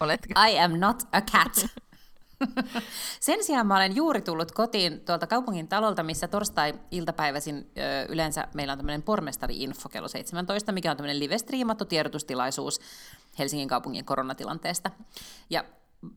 [0.00, 0.40] Oletko?
[0.48, 1.66] I am not a cat.
[3.20, 8.72] Sen sijaan mä olen juuri tullut kotiin tuolta kaupungin talolta, missä torstai-iltapäiväisin ö, yleensä meillä
[8.72, 12.80] on tämmöinen pormestari-info kello 17, mikä on tämmöinen live-striimattu tiedotustilaisuus
[13.38, 14.90] Helsingin kaupungin koronatilanteesta.
[15.50, 15.64] Ja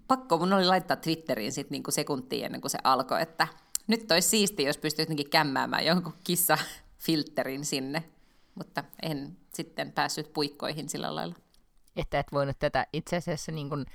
[0.07, 3.47] pakko mun oli laittaa Twitteriin sit niinku sekuntiin ennen kuin se alkoi, että
[3.87, 8.03] nyt olisi siistiä, jos pystyisi jotenkin kämmäämään jonkun kissafilterin sinne,
[8.55, 11.35] mutta en sitten päässyt puikkoihin sillä lailla.
[11.95, 13.85] Että et voinut tätä itse asiassa niin kuin,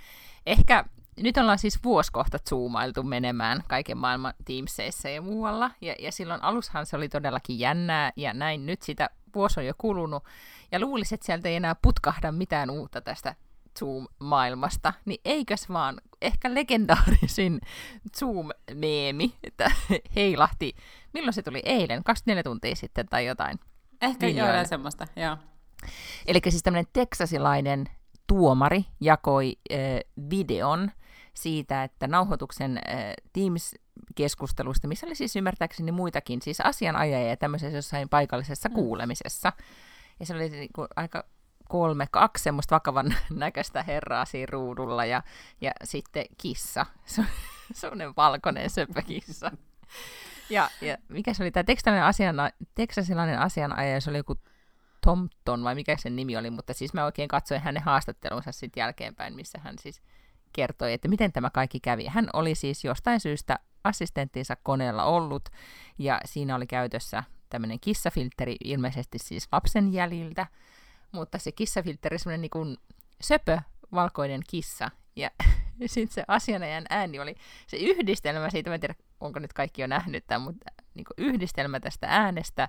[0.47, 0.85] ehkä
[1.21, 6.43] nyt ollaan siis vuosi kohta zoomailtu menemään kaiken maailman Teamseissa ja muualla, ja, ja silloin
[6.43, 10.25] alushan se oli todellakin jännää, ja näin nyt sitä vuosi on jo kulunut,
[10.73, 13.35] ja luulisin, että sieltä ei enää putkahda mitään uutta tästä
[13.79, 17.61] Zoom-maailmasta, niin eikös vaan ehkä legendaarisin
[18.19, 19.71] Zoom-meemi, että
[20.17, 20.77] heilahti,
[21.13, 23.61] milloin se tuli eilen, 24 tuntia sitten tai jotain.
[24.01, 25.37] Ehkä jotain semmoista, joo.
[26.27, 27.87] Eli siis tämmöinen teksasilainen
[28.27, 29.79] tuomari jakoi äh,
[30.31, 30.91] videon
[31.35, 38.69] siitä, että nauhoituksen äh, Teams-keskustelusta, missä oli siis ymmärtääkseni muitakin, siis asianajajia tämmöisessä jossain paikallisessa
[38.69, 38.75] mm.
[38.75, 39.53] kuulemisessa.
[40.21, 41.25] Ja se oli niin kuin aika
[41.69, 45.23] kolme, kaksi semmoista vakavan näköistä herraa siinä ruudulla ja,
[45.61, 46.87] ja sitten kissa,
[47.73, 49.51] semmoinen valkoinen söpökissa.
[50.51, 54.37] Ja, ja mikä se oli tämä tekstasilainen, asiana, teksasilainen asianajaja, se oli joku
[55.01, 59.35] Tompton, vai mikä sen nimi oli, mutta siis mä oikein katsoin hänen haastattelunsa sitten jälkeenpäin,
[59.35, 60.03] missä hän siis
[60.53, 62.07] kertoi, että miten tämä kaikki kävi.
[62.07, 65.49] Hän oli siis jostain syystä assistenttinsa koneella ollut,
[65.99, 70.47] ja siinä oli käytössä tämmöinen kissafilteri, ilmeisesti siis lapsen jäljiltä,
[71.13, 72.77] mutta se kissafilteri, semmoinen niin kuin
[73.21, 73.59] söpö,
[73.93, 75.31] valkoinen kissa, ja
[75.87, 77.35] sitten se asianajan ääni oli
[77.67, 81.81] se yhdistelmä siitä, mä en tiedä, onko nyt kaikki jo nähnyt tämän, mutta niin yhdistelmä
[81.81, 82.69] tästä äänestä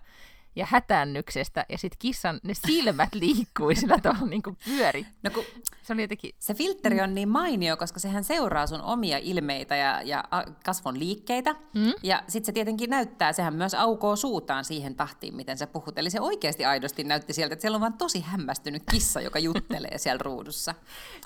[0.57, 5.05] ja hätäännyksestä, ja sitten kissan ne silmät liikkui sillä tavalla niin kuin pyöri.
[5.23, 5.43] No kun
[5.81, 6.31] se, oli jotenkin...
[6.39, 10.23] se filtteri on niin mainio, koska sehän seuraa sun omia ilmeitä ja, ja
[10.65, 11.93] kasvon liikkeitä, mm?
[12.03, 15.99] ja sitten se tietenkin näyttää, sehän myös aukoo suutaan siihen tahtiin, miten sä puhut.
[15.99, 19.97] Eli se oikeasti aidosti näytti sieltä, että siellä on vaan tosi hämmästynyt kissa, joka juttelee
[19.97, 20.75] siellä ruudussa.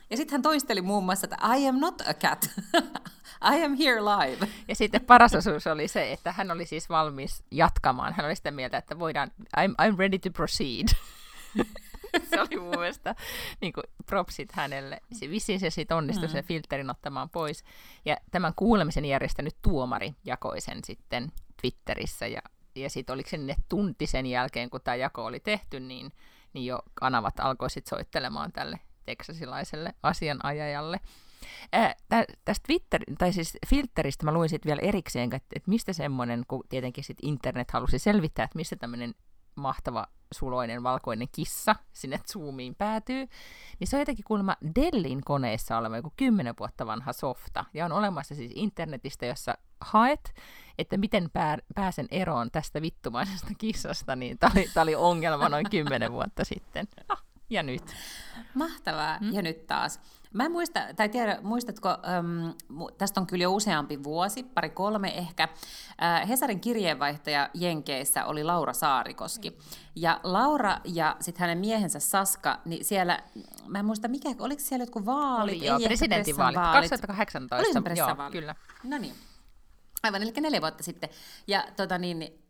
[0.09, 2.49] Ja sitten hän toisteli muun muassa, että I am not a cat,
[3.43, 4.47] I am here live.
[4.67, 8.13] Ja sitten paras osuus oli se, että hän oli siis valmis jatkamaan.
[8.13, 10.87] Hän oli sitä mieltä, että voidaan, I'm, I'm ready to proceed.
[12.29, 13.15] se oli mun mielestä
[13.61, 15.01] niin kuin, propsit hänelle.
[15.11, 16.31] Se, vissiin se sitten onnistui mm.
[16.31, 17.63] sen filterin ottamaan pois.
[18.05, 21.31] Ja tämän kuulemisen järjestänyt tuomari jakoi sen sitten
[21.61, 22.27] Twitterissä.
[22.27, 22.41] Ja,
[22.75, 26.11] ja sitten oliko se että tunti sen jälkeen, kun tämä jako oli tehty, niin,
[26.53, 30.99] niin jo kanavat alkoi sitten soittelemaan tälle teksasilaiselle asianajajalle.
[31.71, 31.95] Ää,
[32.45, 36.63] tästä Twitter, tai siis filteristä mä luin sitten vielä erikseen, että, että mistä semmoinen, kun
[36.69, 39.15] tietenkin sit internet halusi selvittää, että mistä tämmöinen
[39.55, 43.27] mahtava suloinen valkoinen kissa sinne Zoomiin päätyy,
[43.79, 47.91] niin se on jotenkin kuulemma Dellin koneessa oleva joku kymmenen vuotta vanha softa, ja on
[47.91, 50.33] olemassa siis internetistä, jossa haet,
[50.77, 56.11] että miten pää, pääsen eroon tästä vittumaisesta kissasta, niin tämä oli, oli ongelma noin kymmenen
[56.11, 56.87] vuotta sitten.
[57.09, 57.83] Ah, ja nyt.
[58.53, 59.33] Mahtavaa, mm.
[59.33, 59.99] ja nyt taas.
[60.33, 62.53] Mä en muista, tai tiedä, muistatko, äm,
[62.97, 65.43] tästä on kyllä jo useampi vuosi, pari kolme ehkä,
[66.03, 69.57] äh, Hesarin kirjeenvaihtaja Jenkeissä oli Laura Saarikoski.
[69.95, 73.23] Ja Laura ja sitten hänen miehensä Saska, niin siellä,
[73.67, 75.57] mä en muista mikä, oliko siellä jotkut vaalit?
[75.57, 77.79] Oli joo, presidentinvaalit, 2018.
[77.79, 78.55] Oli joo, kyllä.
[78.83, 79.15] No niin,
[80.03, 81.09] aivan, eli neljä vuotta sitten.
[81.47, 82.40] Ja tota niin,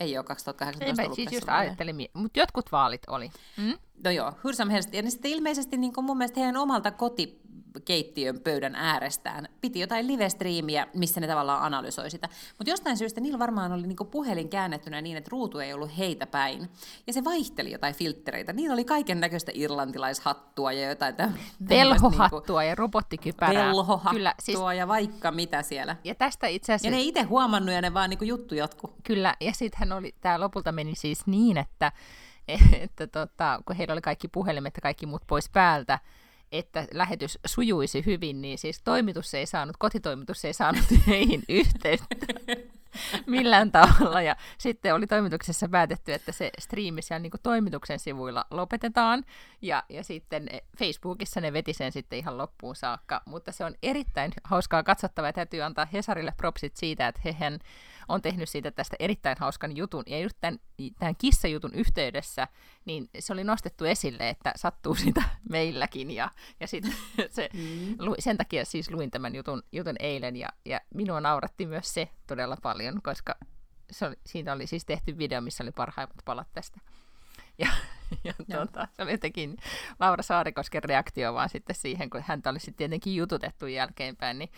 [0.00, 3.30] ei ole 2018 Eipä, siis just ajattelin, mutta jotkut vaalit oli.
[3.56, 3.78] Mm?
[4.04, 4.94] No joo, hur som helst.
[4.94, 7.40] Ja sitten ilmeisesti niin mun mielestä heidän omalta koti,
[7.84, 9.48] keittiön pöydän äärestään.
[9.60, 12.28] Piti jotain live-striimiä, missä ne tavallaan analysoi sitä.
[12.58, 16.26] Mutta jostain syystä niillä varmaan oli niinku puhelin käännettynä niin, että ruutu ei ollut heitä
[16.26, 16.68] päin.
[17.06, 18.52] Ja se vaihteli jotain filtreitä.
[18.52, 21.68] Niillä oli kaiken näköistä irlantilaishattua ja jotain tämmöistä.
[21.68, 23.66] Velhohattua niinku, ja robottikypärää.
[23.66, 24.58] Velhohattua Kyllä, siis...
[24.76, 25.96] ja vaikka mitä siellä.
[26.04, 26.96] Ja tästä itse asiassa...
[26.96, 28.94] Ja ne itse huomannut ja ne vaan niinku juttu jatku.
[29.02, 31.92] Kyllä, ja sittenhän oli, tämä lopulta meni siis niin, että
[32.80, 35.98] että tota, kun heillä oli kaikki puhelimet ja kaikki muut pois päältä,
[36.52, 42.16] että lähetys sujuisi hyvin, niin siis toimitus ei saanut, kotitoimitus ei saanut heihin yhteyttä.
[43.26, 44.22] millään tavalla.
[44.22, 49.24] Ja sitten oli toimituksessa päätetty, että se striimi siellä niin toimituksen sivuilla lopetetaan.
[49.62, 50.48] Ja, ja sitten
[50.78, 53.22] Facebookissa ne veti sen sitten ihan loppuun saakka.
[53.24, 57.58] Mutta se on erittäin hauskaa katsottavaa ja täytyy antaa Hesarille propsit siitä, että hehän
[58.08, 60.04] on tehnyt siitä tästä erittäin hauskan jutun.
[60.06, 60.58] Ja just tämän,
[60.98, 62.48] tämän kissajutun yhteydessä,
[62.84, 66.10] niin se oli nostettu esille, että sattuu sitä meilläkin.
[66.10, 66.84] Ja, ja sit,
[67.30, 67.96] se, mm.
[68.18, 70.36] sen takia siis luin tämän jutun, jutun eilen.
[70.36, 73.34] Ja, ja minua nauratti myös se todella paljon, koska
[73.90, 76.80] se oli, siitä oli siis tehty video, missä oli parhaimmat palat tästä.
[77.60, 77.68] Ja,
[78.24, 79.56] ja tuota, se oli jotenkin
[80.00, 84.50] Laura Saarikosken reaktio vaan sitten siihen, kun häntä olisi tietenkin jututettu jälkeenpäin, niin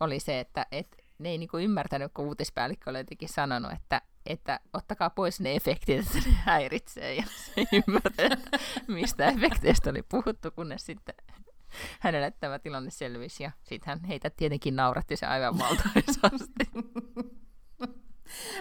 [0.00, 4.60] oli se, että et, ne ei niinku ymmärtänyt, kun uutispäällikkö oli jotenkin sanonut, että, että
[4.72, 7.14] ottakaa pois ne efektit, että ne häiritsee.
[7.14, 8.48] Ja se ei ymmärtänyt,
[8.86, 11.14] mistä efekteistä oli puhuttu, kunnes sitten
[12.00, 13.42] hänelle tämä tilanne selvisi.
[13.42, 16.70] Ja sitten hän heitä tietenkin nauratti se aivan valtaisesti.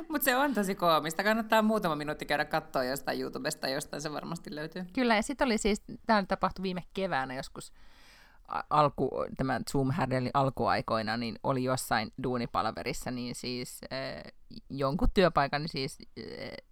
[0.09, 1.23] Mutta se on tosi koomista.
[1.23, 4.85] Kannattaa muutama minuutti käydä katsoa jostain YouTubesta, jostain se varmasti löytyy.
[4.93, 7.73] Kyllä, ja sitten oli siis, tämä tapahtui viime keväänä joskus
[8.69, 9.89] alku, tämän zoom
[10.33, 14.33] alkuaikoina, niin oli jossain duunipalverissa, niin siis äh,
[14.69, 16.25] jonkun työpaikan siis äh,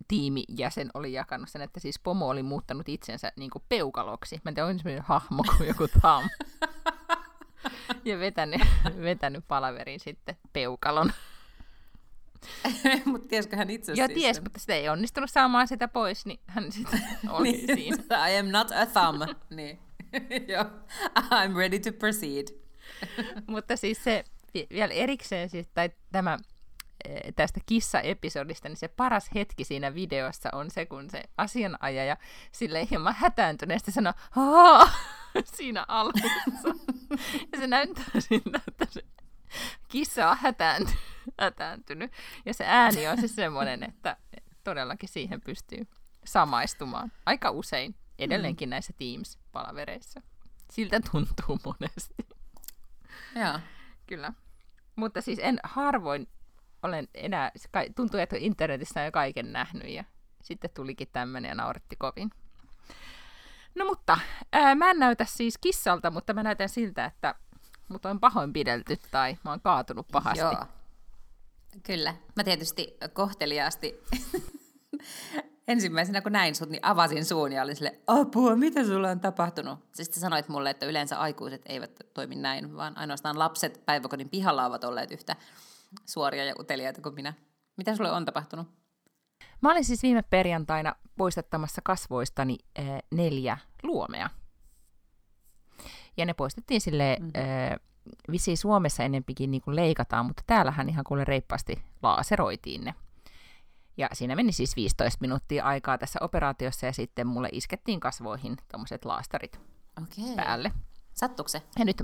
[0.07, 4.41] tiimijäsen oli jakanut sen, että siis pomo oli muuttanut itsensä niin kuin peukaloksi.
[4.45, 6.29] Mä en tiedä, on semmoinen hahmo kuin joku tam.
[8.05, 8.61] ja vetänyt,
[9.01, 11.11] vetänyt palaverin sitten peukalon.
[13.05, 14.43] mutta tiesikö hän itse Joo, siis ties, sen?
[14.43, 18.29] mutta sitä ei onnistunut saamaan sitä pois, niin hän sitten oli niin, siinä.
[18.29, 19.21] I am not a thumb.
[19.49, 19.86] niin.
[20.51, 20.65] Joo,
[21.15, 22.47] I'm ready to proceed.
[23.47, 24.23] mutta siis se
[24.69, 26.37] vielä erikseen, siis, tai tämä
[27.05, 32.17] e, tästä kissa-episodista, niin se paras hetki siinä videossa on se, kun se asianajaja
[32.51, 34.13] sille hieman hätääntyneesti sanoo,
[35.57, 36.27] siinä alussa.
[37.51, 39.01] ja se näyttää siltä, että se
[39.87, 40.91] kissa on hätäänty,
[41.39, 42.11] hätääntynyt.
[42.45, 44.17] Ja se ääni on siis semmoinen, että
[44.63, 45.87] todellakin siihen pystyy
[46.25, 48.71] samaistumaan aika usein edelleenkin mm.
[48.71, 48.93] näissä
[49.57, 50.21] Teams-palavereissa.
[50.71, 52.27] Siltä tuntuu monesti.
[53.35, 53.59] Joo.
[54.07, 54.33] Kyllä.
[54.95, 56.27] Mutta siis en harvoin
[56.83, 57.51] olen enää,
[57.95, 60.03] tuntuu, että internetissä on jo kaiken nähnyt ja
[60.43, 62.29] sitten tulikin tämmöinen ja nauretti kovin.
[63.75, 64.19] No mutta,
[64.53, 67.35] ää, mä en näytä siis kissalta, mutta mä näytän siltä, että
[67.89, 70.39] mut on pahoinpidelty tai mä oon kaatunut pahasti.
[70.39, 70.65] Joo.
[71.83, 72.15] Kyllä.
[72.35, 74.03] Mä tietysti kohteliaasti
[75.67, 79.79] ensimmäisenä kun näin sut, niin avasin suun ja olin sille, apua, mitä sulla on tapahtunut?
[79.93, 84.83] Sitten sanoit mulle, että yleensä aikuiset eivät toimi näin, vaan ainoastaan lapset päiväkodin pihalla ovat
[84.83, 85.35] olleet yhtä
[86.05, 87.33] suoria ja uteliaita kuin minä.
[87.77, 88.67] Mitä sulle on tapahtunut?
[89.61, 94.29] Mä olin siis viime perjantaina poistettamassa kasvoistani äh, neljä luomea.
[96.17, 97.75] Ja ne poistettiin sille mm-hmm.
[98.33, 102.95] äh, Suomessa enempikin niin kuin leikataan, mutta täällähän ihan kuule reippaasti laaseroitiin ne.
[103.97, 109.05] Ja siinä meni siis 15 minuuttia aikaa tässä operaatiossa ja sitten mulle iskettiin kasvoihin tuommoiset
[109.05, 109.59] laastarit
[109.97, 110.35] okay.
[110.35, 110.71] päälle.
[111.13, 111.61] Sattuiko se?
[111.79, 112.03] Ja nyt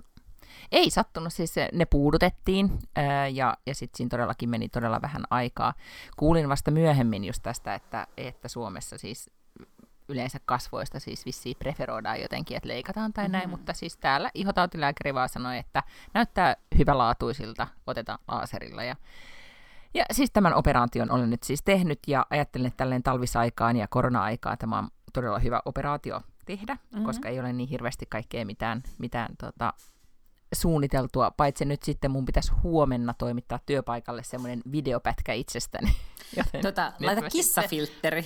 [0.72, 2.80] ei sattunut, siis ne puudutettiin
[3.34, 5.74] ja, ja sitten siinä todellakin meni todella vähän aikaa.
[6.18, 9.30] Kuulin vasta myöhemmin just tästä, että, että Suomessa siis
[10.10, 13.52] yleensä kasvoista siis vissiin preferoidaan jotenkin, että leikataan tai näin, mm-hmm.
[13.52, 18.96] mutta siis täällä ihotautilääkäri vaan sanoi, että näyttää hyvälaatuisilta, otetaan laaserilla ja
[19.94, 24.58] ja siis tämän operaation olen nyt siis tehnyt ja ajattelen, että tälleen talvisaikaan ja korona-aikaan
[24.58, 27.06] tämä on todella hyvä operaatio tehdä, mm-hmm.
[27.06, 29.74] koska ei ole niin hirveästi kaikkea mitään, mitään tota,
[30.54, 35.92] suunniteltua, paitsi nyt sitten mun pitäisi huomenna toimittaa työpaikalle semmoinen videopätkä itsestäni.
[36.38, 38.26] Joten tota, laita kissafiltteri.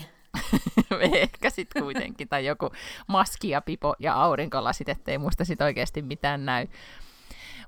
[1.14, 2.72] Ehkä sitten kuitenkin, tai joku
[3.08, 6.68] maski ja pipo ja aurinkolasit, ettei musta sitten oikeasti mitään näy.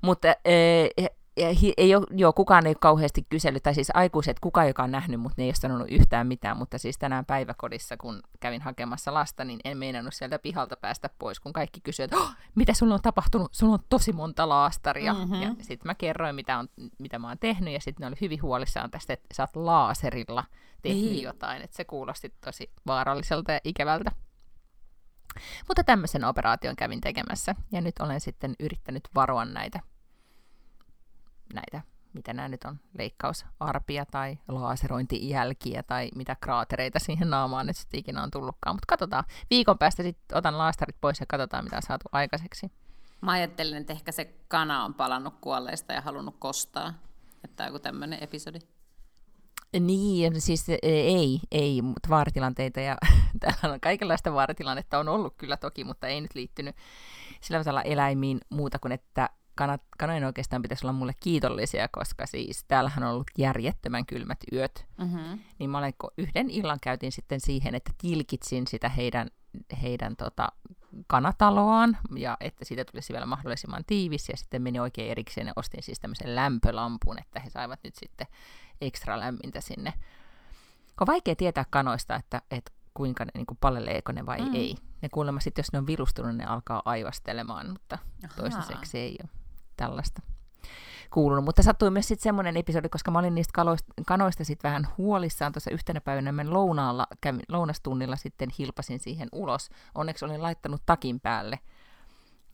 [0.01, 0.87] Mutta e,
[1.77, 5.21] ei ole, joo, kukaan ei ole kauheasti kysellyt, tai siis aikuiset, kukaan joka on nähnyt,
[5.21, 9.43] mutta ne ei ole sanonut yhtään mitään, mutta siis tänään päiväkodissa, kun kävin hakemassa lasta,
[9.45, 13.01] niin en meinannut sieltä pihalta päästä pois, kun kaikki kysyivät, että oh, mitä sulla on
[13.01, 15.41] tapahtunut, sulla on tosi monta laastaria, mm-hmm.
[15.41, 16.67] ja sitten mä kerroin, mitä, on,
[16.99, 20.43] mitä mä oon tehnyt, ja sitten ne oli hyvin huolissaan tästä, että sä oot laaserilla
[20.81, 21.23] tehnyt niin.
[21.23, 24.11] jotain, että se kuulosti tosi vaaralliselta ja ikävältä.
[25.67, 29.79] Mutta tämmöisen operaation kävin tekemässä, ja nyt olen sitten yrittänyt varoa näitä
[31.53, 31.81] näitä,
[32.13, 38.23] mitä nämä nyt on, leikkausarpia tai laaserointijälkiä tai mitä kraatereita siihen naamaan nyt sitten ikinä
[38.23, 38.75] on tullutkaan.
[38.75, 39.23] Mutta katsotaan.
[39.49, 42.71] Viikon päästä sitten otan laastarit pois ja katsotaan, mitä on saatu aikaiseksi.
[43.21, 46.93] Mä ajattelin, että ehkä se kana on palannut kuolleista ja halunnut kostaa.
[47.43, 48.59] Että joku tämmöinen episodi.
[49.79, 52.97] Niin, siis e, ei, ei, mutta vaaratilanteita ja
[53.39, 56.75] täällä on kaikenlaista vaaratilannetta on ollut kyllä toki, mutta ei nyt liittynyt
[57.41, 59.29] sillä tavalla eläimiin muuta kuin, että
[59.59, 64.85] kanat, kanojen oikeastaan pitäisi olla mulle kiitollisia, koska siis täällähän on ollut järjettömän kylmät yöt.
[64.97, 65.39] Mm-hmm.
[65.59, 69.27] Niin mä olen yhden illan käytin sitten siihen, että tilkitsin sitä heidän,
[69.81, 70.47] heidän tota,
[71.07, 75.83] kanataloaan, ja että siitä tulisi vielä mahdollisimman tiivis, ja sitten meni oikein erikseen ja ostin
[75.83, 78.27] siis tämmöisen lämpölampun, että he saivat nyt sitten
[78.81, 79.93] ekstra lämmintä sinne.
[81.01, 84.55] On vaikea tietää kanoista, että, että kuinka ne, niin kuin paleleeko ne vai mm.
[84.55, 84.75] ei.
[85.01, 88.37] Ne kuulemma sitten, jos ne on virustunut, ne alkaa aivastelemaan, mutta Ahaa.
[88.37, 89.38] toistaiseksi ei ole
[89.79, 90.21] tällaista
[91.13, 91.45] kuulunut.
[91.45, 95.51] Mutta sattui myös sitten semmoinen episodi, koska mä olin niistä kaloista, kanoista sitten vähän huolissaan
[95.51, 96.31] tuossa yhtenä päivänä.
[96.31, 99.69] Mä lounaalla, kävin, lounastunnilla sitten hilpasin siihen ulos.
[99.95, 101.59] Onneksi olin laittanut takin päälle.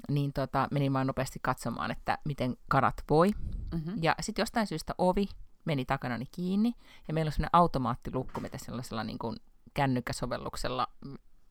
[0.10, 3.32] Niin tota, menin vaan nopeasti katsomaan, että miten kanat voi.
[3.74, 3.94] Mm-hmm.
[4.02, 5.28] Ja sitten jostain syystä ovi
[5.66, 6.74] meni takanani kiinni.
[7.08, 9.36] Ja meillä on sellainen automaattilukko, mitä sellaisella niin kuin
[9.74, 10.88] kännykkäsovelluksella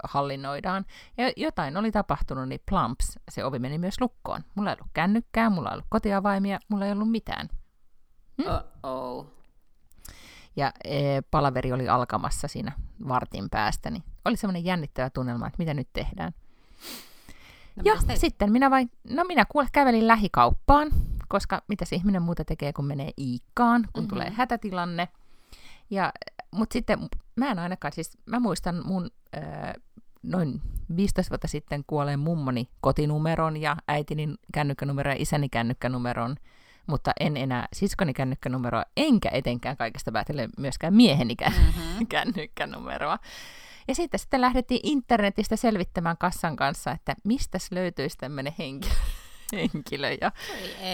[0.05, 0.85] hallinnoidaan.
[1.19, 4.45] Ja jotain oli tapahtunut, niin plumps, se ovi meni myös lukkoon.
[4.55, 7.49] Mulla ei ollut kännykkää, mulla ei ollut kotiavaimia, mulla ei ollut mitään.
[8.43, 8.55] Hmm?
[8.55, 9.27] Uh-oh.
[10.57, 12.73] Ja e, palaveri oli alkamassa siinä
[13.09, 16.33] vartin päästä, niin oli semmoinen jännittävä tunnelma, että mitä nyt tehdään.
[17.77, 20.89] No, ja sitten minä vain, no minä kuule kävelin lähikauppaan,
[21.29, 24.09] koska mitä se ihminen muuta tekee, kun menee iikkaan, kun mm-hmm.
[24.09, 25.09] tulee hätätilanne.
[25.91, 26.13] Ja,
[26.51, 29.75] mutta sitten mä en ainakaan, siis mä muistan mun äh,
[30.25, 30.61] noin
[30.97, 36.37] 15 vuotta sitten kuolleen mummoni kotinumeron ja äitini kännykkänumeron ja isäni kännykkänumeron,
[36.87, 42.07] mutta en enää siskoni kännykkänumeroa, enkä etenkään kaikesta päätellen myöskään mieheni mm-hmm.
[42.17, 43.19] kännykkänumeroa.
[43.89, 48.95] Ja sitten sitten lähdettiin internetistä selvittämään kassan kanssa, että mistä löytyisi tämmöinen henkilö.
[49.53, 50.11] henkilö.
[50.21, 50.33] Ja,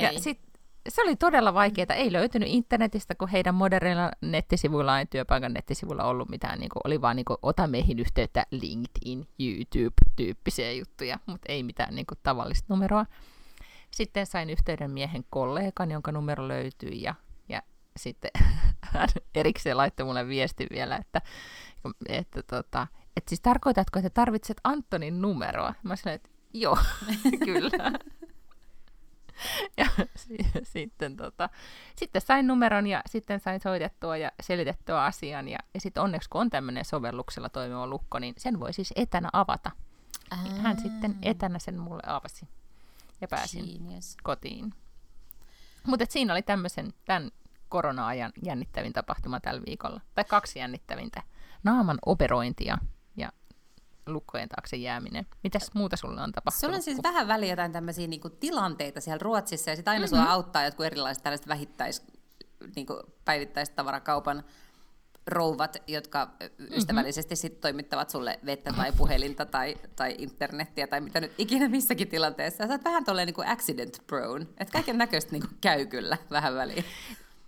[0.02, 0.49] ja sitten
[0.88, 1.94] se oli todella vaikeaa.
[1.94, 6.60] Ei löytynyt internetistä, kun heidän moderneilla nettisivuilla ei työpaikan nettisivuilla ollut mitään.
[6.60, 11.94] Niin kuin, oli vaan niin kuin, ota meihin yhteyttä LinkedIn, YouTube-tyyppisiä juttuja, mutta ei mitään
[11.94, 13.06] niin kuin, tavallista numeroa.
[13.90, 17.14] Sitten sain yhteyden miehen kollegan, jonka numero löytyi ja,
[17.48, 17.62] ja
[17.96, 18.30] sitten
[18.92, 21.22] hän erikseen laittoi mulle viesti vielä, että,
[22.08, 25.74] että, tota, että siis tarkoitatko, että tarvitset Antonin numeroa?
[25.82, 26.78] Mä sanoin, että joo,
[27.44, 27.98] kyllä.
[29.78, 29.86] ja
[30.62, 31.48] sitten, tota,
[31.96, 35.48] sitten sain numeron ja sitten sain soitettua ja selitettyä asian.
[35.48, 39.28] Ja, ja sitten onneksi, kun on tämmöinen sovelluksella toimiva lukko, niin sen voi siis etänä
[39.32, 39.70] avata.
[40.30, 40.38] Ää.
[40.62, 42.48] Hän sitten etänä sen mulle avasi
[43.20, 44.16] ja pääsin Genius.
[44.22, 44.74] kotiin.
[45.86, 47.30] Mutta siinä oli tämmöisen, tämän
[47.68, 50.00] korona-ajan jännittävin tapahtuma tällä viikolla.
[50.14, 51.22] Tai kaksi jännittävintä.
[51.62, 52.78] Naaman operointia
[54.12, 55.26] lukkojen taakse jääminen.
[55.42, 56.60] Mitäs muuta sulle on tapahtunut?
[56.60, 60.24] Sulla on siis vähän väliä jotain tämmöisiä niinku tilanteita siellä Ruotsissa, ja sitten aina mm-hmm.
[60.24, 62.02] sua auttaa jotkut erilaiset tällaiset vähittäis,
[62.76, 64.44] niinku päivittäistavarakaupan
[65.26, 66.66] rouvat, jotka mm-hmm.
[66.76, 72.08] ystävällisesti sit toimittavat sulle vettä tai puhelinta tai, tai internettiä tai mitä nyt ikinä missäkin
[72.08, 72.66] tilanteessa.
[72.66, 76.84] Sä oot vähän tolleen niin accident prone, että kaiken näköistä niin käy kyllä vähän väliin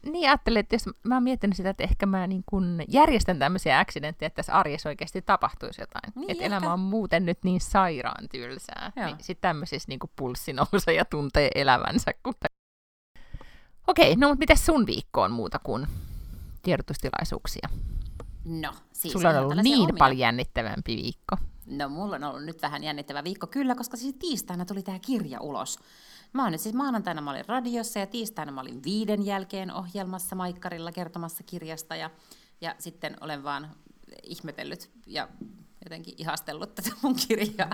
[0.07, 3.79] niin ajattelin, että jos mä oon miettinyt sitä, että ehkä mä niin kun järjestän tämmöisiä
[3.79, 6.13] accidentteja, että tässä arjessa oikeasti tapahtuisi jotain.
[6.15, 8.93] Niin, että elämä on muuten nyt niin sairaan tylsää.
[8.97, 9.07] Joo.
[9.07, 12.13] Niin sitten tämmöisissä niin pulssi nousee ja tuntee elävänsä.
[12.23, 12.35] Kun...
[13.87, 15.87] Okei, no mutta miten sun viikko on muuta kuin
[16.63, 17.69] tiedotustilaisuuksia?
[18.45, 19.95] No, siis Sulla on ollut niin omia.
[19.99, 21.37] paljon jännittävämpi viikko.
[21.67, 25.41] No, mulla on ollut nyt vähän jännittävä viikko, kyllä, koska siis tiistaina tuli tämä kirja
[25.41, 25.79] ulos.
[26.33, 30.37] Mä oon nyt siis maanantaina mä olin radiossa ja tiistaina mä olin viiden jälkeen ohjelmassa
[30.37, 32.11] Maikkarilla kertomassa kirjasta ja,
[32.61, 33.71] ja sitten olen vaan
[34.23, 35.29] ihmetellyt ja
[35.85, 37.73] jotenkin ihastellut tätä mun kirjaa.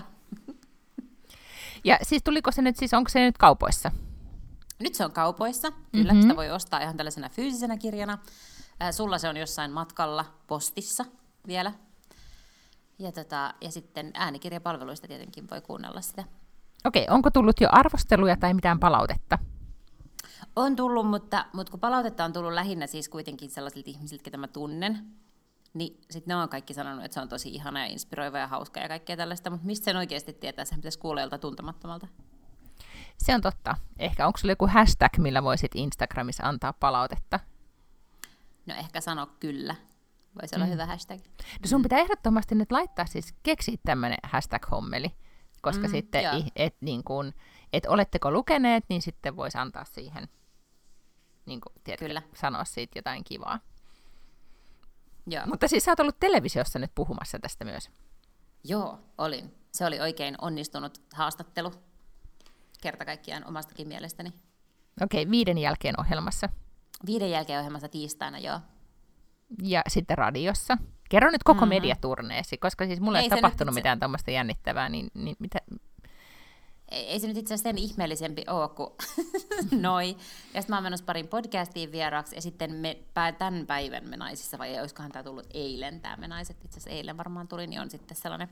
[1.85, 3.91] Ja siis tuliko se nyt, siis onko se nyt kaupoissa?
[4.79, 6.13] Nyt se on kaupoissa, kyllä.
[6.13, 6.23] Mm-hmm.
[6.23, 8.19] Sitä voi ostaa ihan tällaisena fyysisenä kirjana.
[8.83, 11.05] Äh, sulla se on jossain matkalla postissa
[11.47, 11.73] vielä.
[12.99, 16.25] Ja, tota, ja sitten äänikirjapalveluista tietenkin voi kuunnella sitä.
[16.85, 19.39] Okei, onko tullut jo arvosteluja tai mitään palautetta?
[20.57, 24.49] On tullut, mutta, mutta kun palautetta on tullut lähinnä siis kuitenkin sellaisilta ihmisiltä, ketä mä
[24.49, 24.99] tunnen,
[25.75, 28.81] niin sitten ne on kaikki sanonut, että se on tosi ihana ja inspiroiva ja hauska
[28.81, 32.07] ja kaikkea tällaista, mutta mistä sen oikeasti tietää, sen pitäisi kuulla jolta tuntemattomalta?
[33.19, 33.77] Se on totta.
[33.99, 37.41] Ehkä onko sulla joku hashtag, millä voisit Instagramissa antaa palautetta?
[38.67, 39.75] No ehkä sano kyllä.
[40.41, 40.73] Voisi olla mm.
[40.73, 41.21] hyvä hashtag.
[41.63, 45.15] No sun pitää ehdottomasti nyt laittaa siis, keksiä tämmöinen hashtag-hommeli
[45.63, 46.25] koska mm, sitten,
[46.57, 47.33] et, niin kun,
[47.73, 50.29] et oletteko lukeneet, niin sitten voisi antaa siihen,
[51.47, 52.23] niin kun, tiedätkö, Kyllä.
[52.35, 53.61] sanoa siitä jotain kivaa.
[55.27, 55.47] Joo.
[55.47, 57.91] Mutta siis sä oot ollut televisiossa nyt puhumassa tästä myös.
[58.65, 59.55] Joo, olin.
[59.73, 61.73] Se oli oikein onnistunut haastattelu,
[62.83, 64.33] kerta kaikkiaan omastakin mielestäni.
[65.03, 66.49] Okei, okay, viiden jälkeen ohjelmassa.
[67.07, 68.61] Viiden jälkeen ohjelmassa tiistaina, joo.
[69.63, 70.79] Ja sitten radiossa.
[71.09, 71.69] Kerro nyt koko mm-hmm.
[71.69, 75.59] mediaturneesi, koska siis mulla ei, ei tapahtunut mitään tuommoista jännittävää, niin, niin mitä...
[76.91, 78.91] ei, ei se nyt itse asiassa sen ihmeellisempi ole kuin
[79.83, 80.09] noi.
[80.55, 82.99] Ja sitten mä oon menossa parin podcastiin vieraaksi, ja sitten me,
[83.39, 87.17] tämän päivän me naisissa, vai olisikohan tämä tullut eilen, tämä me naiset, itse asiassa eilen
[87.17, 88.49] varmaan tuli, niin on sitten sellainen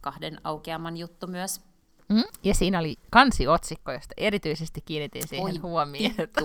[0.00, 1.60] kahden aukeaman juttu myös.
[2.08, 6.40] Mm, ja siinä oli kansiotsikko, josta erityisesti kiinnitin siihen huomiota.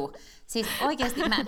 [0.48, 1.46] Siis oikeasti mä,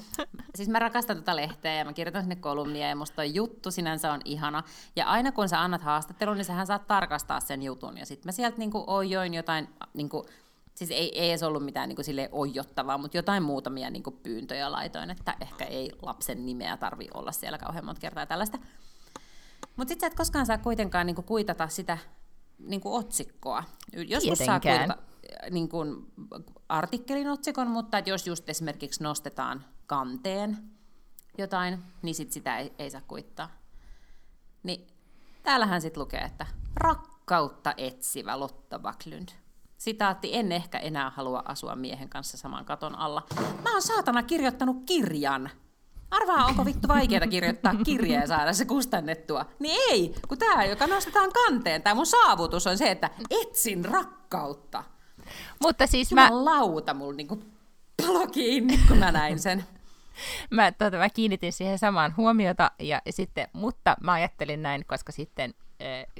[0.55, 4.21] siis mä rakastan tätä lehteä ja mä kirjoitan sinne kolumnia ja musta juttu sinänsä on
[4.25, 4.63] ihana.
[4.95, 7.97] Ja aina kun sä annat haastattelun, niin sähän saat tarkastaa sen jutun.
[7.97, 10.25] Ja sitten mä sieltä niinku ojoin jotain, niinku,
[10.75, 15.09] siis ei, ei edes ollut mitään niinku sille ojottavaa, mutta jotain muutamia niinku pyyntöjä laitoin,
[15.09, 18.57] että ehkä ei lapsen nimeä tarvi olla siellä kauhean monta kertaa tällaista.
[19.75, 21.97] Mutta sitten sä et koskaan saa kuitenkaan niinku kuitata sitä
[22.65, 23.63] niin kuin otsikkoa.
[24.07, 24.97] Joskus saa kuitata
[25.51, 26.11] niin kuin
[26.69, 30.57] artikkelin otsikon, mutta että jos just esimerkiksi nostetaan kanteen
[31.37, 33.49] jotain, niin sit sitä ei, ei saa kuittaa.
[34.63, 34.87] Niin
[35.43, 39.29] täällähän sitten lukee, että rakkautta etsivä Lotta Backlund.
[39.77, 43.25] Sitaatti, en ehkä enää halua asua miehen kanssa saman katon alla.
[43.63, 45.49] Mä oon saatana kirjoittanut kirjan.
[46.11, 49.45] Arvaa, onko vittu vaikeaa kirjoittaa kirja ja saada se kustannettua.
[49.59, 54.83] Niin ei, kun tämä, joka nostetaan kanteen, tämä mun saavutus on se, että etsin rakkautta.
[55.61, 56.45] Mutta siis Juman mä...
[56.45, 57.43] lauta, mulla niinku
[58.05, 59.65] palo kiinni, kun mä näin sen.
[60.49, 65.53] mä, tota, mä kiinnitin siihen samaan huomiota, ja, sitten, mutta mä ajattelin näin, koska sitten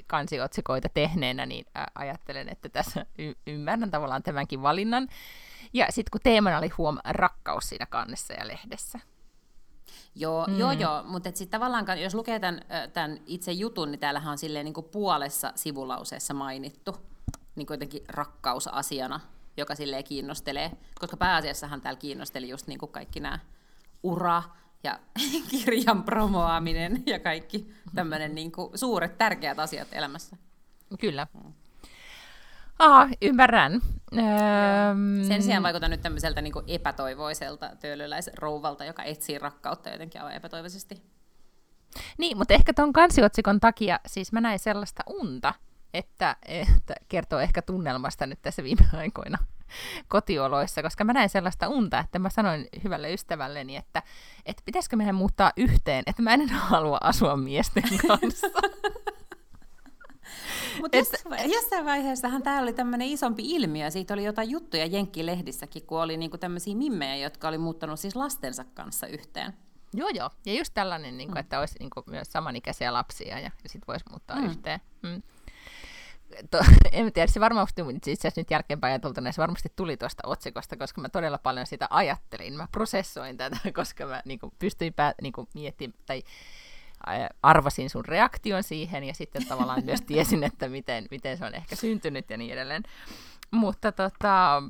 [0.07, 5.07] kansiotsikoita tehneenä, niin ajattelen, että tässä y- ymmärrän tavallaan tämänkin valinnan.
[5.73, 8.99] Ja sitten kun teemana oli huom rakkaus siinä kannessa ja lehdessä,
[10.15, 10.59] Joo, mm.
[10.59, 12.61] joo, joo, mutta sitten tavallaan, jos lukee tämän,
[12.93, 16.95] tämän itse jutun, niin täällähän on silleen niin kuin puolessa sivulauseessa mainittu
[17.55, 19.19] niin kuin jotenkin rakkausasiana,
[19.57, 23.39] joka silleen kiinnostelee, koska pääasiassahan täällä kiinnosteli just niin kuin kaikki nämä
[24.03, 24.43] ura
[24.83, 24.99] ja
[25.51, 30.37] kirjan promoaminen ja kaikki tämmöinen niin kuin suuret tärkeät asiat elämässä.
[30.99, 31.27] Kyllä.
[31.33, 31.53] Mm.
[32.79, 33.73] Aha, ymmärrän.
[33.73, 35.23] Öm...
[35.27, 41.01] Sen sijaan vaikutan nyt tämmöiseltä niin epätoivoiselta töölöläisrouvalta, joka etsii rakkautta jotenkin aivan epätoivoisesti.
[42.17, 45.53] Niin, mutta ehkä tuon kansiotsikon takia siis mä näin sellaista unta,
[45.93, 49.37] että, että kertoo ehkä tunnelmasta nyt tässä viime aikoina
[50.07, 54.03] kotioloissa, koska mä näin sellaista unta, että mä sanoin hyvälle ystävälleni, että,
[54.45, 58.47] että pitäisikö meidän muuttaa yhteen, että mä en halua asua miesten kanssa.
[60.81, 63.89] Mutta jossain, jossain vaiheessahan tämä oli tämmöinen isompi ilmiö.
[63.89, 68.65] Siitä oli jotain juttuja Jenkkilehdissäkin, kun oli niinku tämmöisiä mimmejä, jotka oli muuttanut siis lastensa
[68.73, 69.53] kanssa yhteen.
[69.93, 70.29] Joo, joo.
[70.45, 71.39] Ja just tällainen, niin kuin, mm.
[71.39, 74.45] että olisi niin kuin, myös samanikäisiä lapsia ja, ja sitten voisi muuttaa mm.
[74.45, 74.79] yhteen.
[75.03, 75.21] Mm.
[76.51, 76.59] To,
[76.91, 81.01] en tiedä, se varmasti itse asiassa nyt jälkeenpäin ajatultuna, se varmasti tuli tuosta otsikosta, koska
[81.01, 82.53] mä todella paljon sitä ajattelin.
[82.53, 86.23] Mä prosessoin tätä, koska mä niin kuin, pystyin pää, niin kuin, miettimään, tai
[87.43, 91.75] arvasin sun reaktion siihen ja sitten tavallaan myös tiesin, että miten, miten se on ehkä
[91.75, 92.83] syntynyt ja niin edelleen.
[93.51, 94.63] Mutta tota,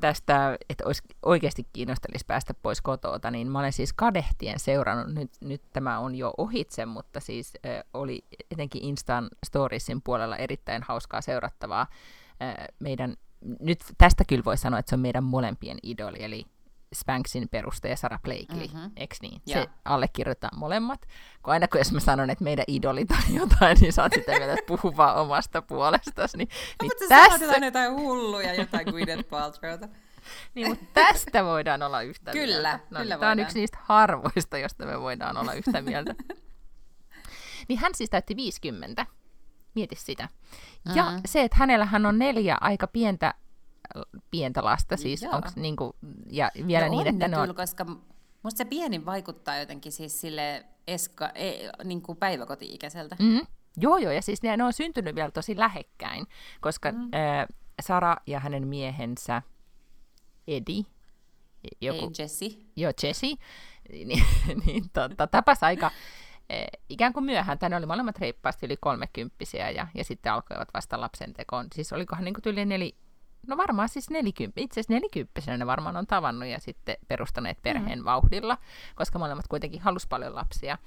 [0.00, 5.30] tästä, että olisi oikeasti kiinnostelisi päästä pois kotoa, niin mä olen siis kadehtien seurannut, nyt,
[5.40, 11.20] nyt tämä on jo ohitse, mutta siis äh, oli etenkin Instan Storiesin puolella erittäin hauskaa
[11.20, 11.86] seurattavaa.
[12.42, 13.16] Äh, meidän,
[13.60, 16.46] nyt tästä kyllä voi sanoa, että se on meidän molempien idoli, eli
[16.94, 18.90] Spanksin perustaja Sarah Blakely, mm-hmm.
[18.96, 19.42] eikö niin?
[19.46, 19.54] Ja.
[19.54, 21.06] Se allekirjoittaa molemmat.
[21.42, 24.32] Kun aina kun jos mä sanon, että meidän idoli tai jotain, niin sä oot sitä
[24.32, 26.36] mieltä, että puhu vaan omasta puolestasi.
[26.36, 27.44] Niin, no, niin mutta tässä...
[27.44, 29.88] jotain, jotain hulluja, jotain Gwyneth Paltrowta.
[30.54, 32.84] niin, mutta tästä voidaan olla yhtä kyllä, mieltä.
[32.90, 36.14] No, kyllä niin, Tämä on yksi niistä harvoista, josta me voidaan olla yhtä mieltä.
[37.68, 39.06] niin hän siis täytti 50.
[39.74, 40.28] Mieti sitä.
[40.94, 41.20] Ja mm-hmm.
[41.26, 43.34] se, että hänellähän on neljä aika pientä
[44.30, 45.96] pientä lasta, siis onks, niinku,
[46.30, 47.54] ja vielä no niin, että ne on...
[47.54, 47.86] koska
[48.42, 51.52] musta se pieni vaikuttaa jotenkin siis sille eska, e,
[51.84, 53.16] niin kuin päiväkoti-ikäiseltä.
[53.18, 53.46] Mm-hmm.
[53.76, 56.26] Joo, joo, ja siis ne, ne on syntynyt vielä tosi lähekkäin,
[56.60, 56.98] koska mm.
[56.98, 57.46] äh,
[57.82, 59.42] Sara ja hänen miehensä
[60.46, 60.84] Edi,
[61.80, 62.46] joku, Ei, Jesse.
[62.76, 63.26] Joo, Jesse,
[64.08, 64.24] niin,
[64.66, 65.90] niin tota, tapas aika
[66.50, 71.00] eh, ikään kuin myöhään, tänne oli molemmat reippaasti yli kolmekymppisiä ja, ja sitten alkoivat vasta
[71.00, 71.66] lapsen tekoon.
[71.74, 72.94] Siis olikohan niin kuin yli
[73.46, 77.98] no varmaan siis nelikymppi, itse asiassa nelikymppisenä ne varmaan on tavannut ja sitten perustaneet perheen
[77.98, 78.04] mm.
[78.04, 78.58] vauhdilla,
[78.94, 80.78] koska molemmat kuitenkin halusi paljon lapsia.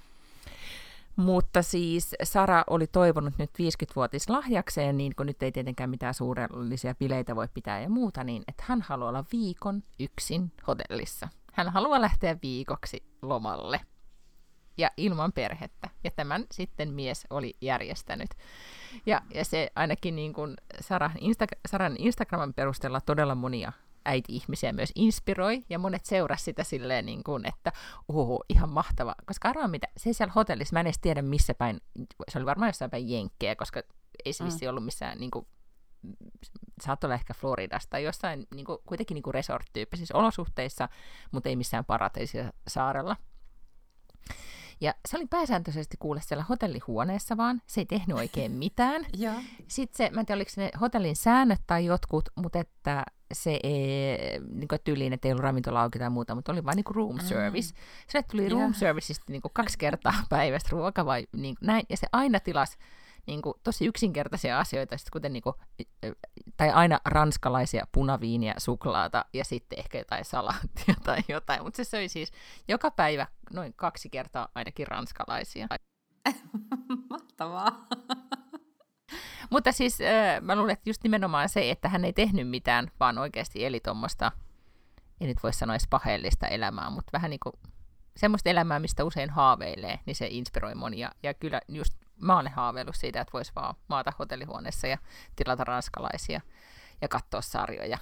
[1.16, 6.96] Mutta siis Sara oli toivonut nyt 50-vuotis lahjakseen, niin kun nyt ei tietenkään mitään suurellisia
[6.96, 11.28] bileitä voi pitää ja muuta, niin että hän haluaa olla viikon yksin hotellissa.
[11.54, 13.82] Hän haluaa lähteä viikoksi lomalle
[14.78, 15.90] ja ilman perhettä.
[16.04, 18.30] Ja tämän sitten mies oli järjestänyt.
[19.06, 23.72] Ja, ja se ainakin niin kuin Saran, Insta- Saran Instagramin perusteella todella monia
[24.06, 27.72] äiti-ihmisiä myös inspiroi, ja monet seurasi sitä silleen, niin kuin, että
[28.08, 29.16] oho, ihan mahtava.
[29.26, 31.82] Koska arvaa mitä, se siellä hotellissa, mä en edes tiedä missä päin,
[32.30, 33.82] se oli varmaan jossain päin jenkkejä, koska
[34.26, 34.48] ei se mm.
[34.48, 35.48] vissi ollut missään niin kuin,
[36.82, 40.90] saattoi olla ehkä Floridasta tai jossain niin kuin, kuitenkin niin kuin resort-tyyppisissä olosuhteissa,
[41.32, 43.16] mutta ei missään parateisissa saarella.
[44.82, 49.06] Ja se oli pääsääntöisesti kuule siellä hotellihuoneessa vaan, se ei tehnyt oikein mitään.
[49.18, 49.34] ja.
[49.68, 53.60] Sitten se, mä en tiedä oliko se ne hotellin säännöt tai jotkut, mutta että se
[53.64, 56.96] ei, niin kuin tyyliin, että ei ollut ravintola auki tai muuta, mutta oli vain niin
[56.96, 57.74] room service.
[57.74, 57.82] Mm.
[58.08, 61.98] Sille tuli room serviceista niin kuin kaksi kertaa päivästä ruoka vai niin kuin näin, ja
[61.98, 62.78] se aina tilasi
[63.28, 65.56] niin kuin, tosi yksinkertaisia asioita, sit kuten niin kuin,
[66.58, 72.10] tai aina ranskalaisia punaviiniä, suklaata ja sitten ehkä jotain salaattia tai jotain, mutta se söi
[72.10, 72.32] siis
[72.68, 75.68] joka päivä noin kaksi kertaa ainakin ranskalaisia.
[77.10, 77.88] Mahtavaa.
[79.50, 83.18] Mutta siis äh, mä luulen, että just nimenomaan se, että hän ei tehnyt mitään, vaan
[83.18, 84.32] oikeasti eli tuommoista,
[85.22, 87.54] ei nyt voi sanoa edes paheellista elämää, mutta vähän niin kuin
[88.18, 91.12] semmoista elämää, mistä usein haaveilee, niin se inspiroi monia.
[91.24, 94.98] Ja kyllä just mä olen haaveillut siitä, että voisi vaan maata hotellihuoneessa ja
[95.36, 96.42] tilata ranskalaisia
[97.02, 97.98] ja katsoa sarjoja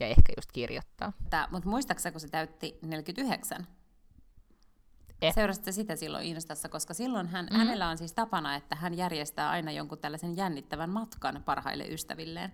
[0.00, 1.12] ja ehkä just kirjoittaa.
[1.50, 3.66] Mutta muistaaksä, kun se täytti 49?
[5.22, 5.34] Eh.
[5.34, 7.58] Seurasitte sitä silloin Instassa, koska silloin hän, mm-hmm.
[7.58, 12.52] hänellä on siis tapana, että hän järjestää aina jonkun tällaisen jännittävän matkan parhaille ystävilleen.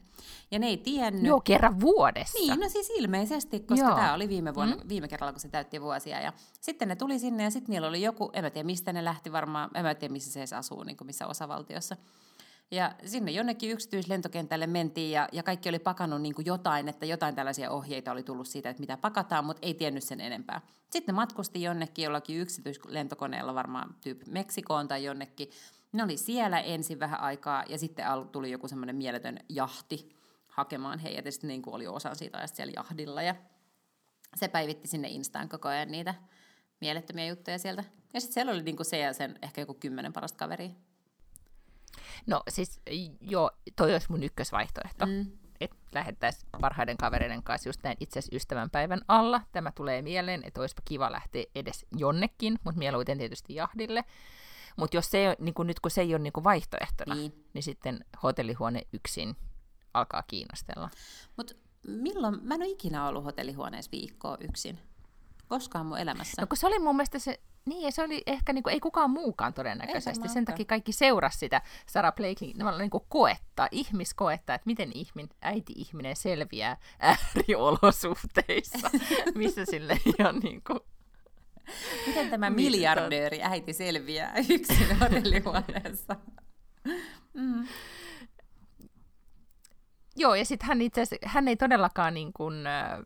[0.51, 1.25] Ja ne ei tiennyt...
[1.25, 2.38] Joo, kerran vuodessa.
[2.38, 3.96] Niin, no siis ilmeisesti, koska Joo.
[3.96, 4.88] tämä oli viime, vuonna, mm-hmm.
[4.88, 6.20] viime kerralla, kun se täytti vuosia.
[6.20, 9.05] Ja sitten ne tuli sinne ja sitten niillä oli joku, en mä tiedä mistä ne
[9.05, 11.96] lähti varmaan, en mä tiedä missä se edes asuu, niin kuin missä osavaltiossa.
[12.73, 17.35] Ja sinne jonnekin yksityislentokentälle mentiin ja, ja kaikki oli pakannut niin kuin jotain, että jotain
[17.35, 20.61] tällaisia ohjeita oli tullut siitä, että mitä pakataan, mutta ei tiennyt sen enempää.
[20.91, 25.51] Sitten matkusti jonnekin jollakin yksityislentokoneella varmaan tyyppi Meksikoon tai jonnekin.
[25.93, 30.17] Ne oli siellä ensin vähän aikaa ja sitten tuli joku semmoinen mieletön jahti
[30.49, 33.35] hakemaan heidät ja sitten niin kuin oli osa siitä ajasta siellä jahdilla ja
[34.37, 36.15] se päivitti sinne Instaan koko ajan niitä
[36.81, 37.85] mielettömiä juttuja sieltä.
[38.15, 40.71] Ja sitten siellä oli niin kuin se ja sen ehkä joku kymmenen parasta kaveria.
[42.27, 42.81] No siis
[43.20, 45.07] joo, toi olisi mun ykkösvaihtoehto.
[45.07, 45.27] Mm.
[45.61, 49.40] Että lähettäisiin parhaiden kavereiden kanssa just näin itse asiassa ystävänpäivän alla.
[49.53, 54.05] Tämä tulee mieleen, että olisipa kiva lähteä edes jonnekin, mutta mieluiten tietysti jahdille.
[54.77, 57.46] Mutta jos se ei, niin kun nyt kun se ei ole niin kun vaihtoehtona, niin.
[57.55, 59.37] niin sitten hotellihuone yksin
[59.94, 60.90] alkaa kiinnostella.
[61.37, 61.55] Mutta
[61.87, 64.79] milloin, mä en ole ikinä ollut hotellihuoneessa viikkoa yksin.
[65.48, 66.42] Koskaan mun elämässä.
[66.42, 68.81] No kun se oli mun mielestä se niin, ja se oli ehkä, niin kuin, ei
[68.81, 70.29] kukaan muukaan todennäköisesti.
[70.29, 76.16] Sen takia kaikki seurasi sitä Sarah Blakelin niin kuin koetta, ihmiskoetta, että miten ihmin, äiti-ihminen
[76.16, 78.90] selviää ääriolosuhteissa,
[79.35, 80.81] missä sille ihan niin kuin...
[82.07, 86.16] Miten tämä miljardööri äiti selviää yksin hotellihuoneessa?
[87.35, 87.68] Mm.
[90.16, 92.98] Joo, ja sitten hän itse hän ei todellakaan niin kuin, äh,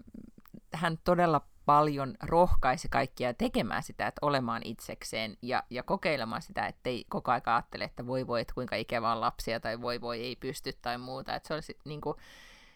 [0.75, 7.05] hän todella paljon rohkaisi kaikkia tekemään sitä, että olemaan itsekseen ja, ja kokeilemaan sitä, ettei
[7.09, 10.37] koko aika ajattele, että voi voi, että kuinka ikävä on lapsia tai voi voi, ei
[10.37, 11.35] pysty tai muuta.
[11.35, 12.17] Että se olisi niin kuin,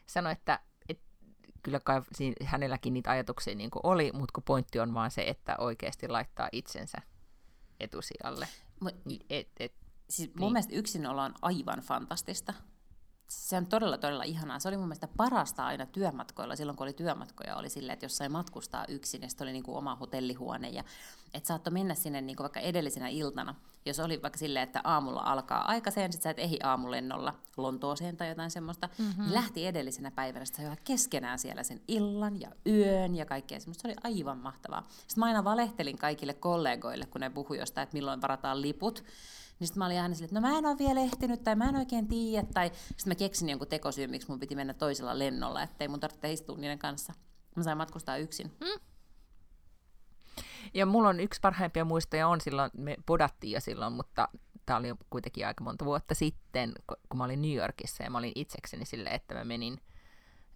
[0.07, 1.05] sanoi, että, että
[1.62, 5.22] kyllä kai siinä, hänelläkin niitä ajatuksia niin kuin oli, mutta kun pointti on vaan se,
[5.22, 6.98] että oikeasti laittaa itsensä
[7.81, 8.48] etusijalle.
[8.81, 8.94] Mut,
[9.31, 9.74] et, et,
[10.11, 10.53] siis mun niin.
[10.53, 12.55] mielestä yksinolo on aivan fantastista
[13.30, 14.58] se on todella, todella ihanaa.
[14.58, 18.16] Se oli mun mielestä parasta aina työmatkoilla, silloin kun oli työmatkoja, oli silleen, että jos
[18.16, 20.84] sai matkustaa yksin, ja sitten oli niin kuin oma hotellihuone, ja
[21.34, 23.54] että saattoi mennä sinne niin kuin vaikka edellisenä iltana,
[23.86, 28.28] jos oli vaikka silleen, että aamulla alkaa aikaiseen, sitten sä et ehi aamulennolla Lontooseen tai
[28.28, 29.22] jotain semmoista, mm-hmm.
[29.22, 33.82] niin lähti edellisenä päivänä, sitten keskenään siellä sen illan ja yön ja kaikkea semmoista.
[33.82, 34.82] Se oli aivan mahtavaa.
[34.88, 39.04] Sitten mä aina valehtelin kaikille kollegoille, kun ne puhui jostain, että milloin varataan liput,
[39.60, 41.68] niin sitten mä olin aina silleen, että no mä en ole vielä ehtinyt tai mä
[41.68, 42.46] en oikein tiedä.
[42.54, 46.32] Tai sitten mä keksin jonkun tekosyyn, miksi mun piti mennä toisella lennolla, ettei mun tarvitse
[46.32, 47.12] istua niiden kanssa.
[47.56, 48.46] Mä sain matkustaa yksin.
[48.46, 48.80] Mm.
[50.74, 54.28] Ja mulla on yksi parhaimpia muistoja on silloin, me podattiin jo silloin, mutta
[54.66, 58.32] tämä oli kuitenkin aika monta vuotta sitten, kun mä olin New Yorkissa ja mä olin
[58.34, 59.80] itsekseni silleen, että mä menin,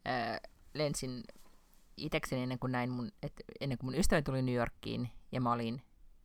[0.08, 0.40] äh,
[0.74, 1.22] lensin
[1.96, 5.52] itsekseni ennen kuin, näin mun, et, ennen kuin mun ystäväni tuli New Yorkiin ja mä
[5.52, 5.82] olin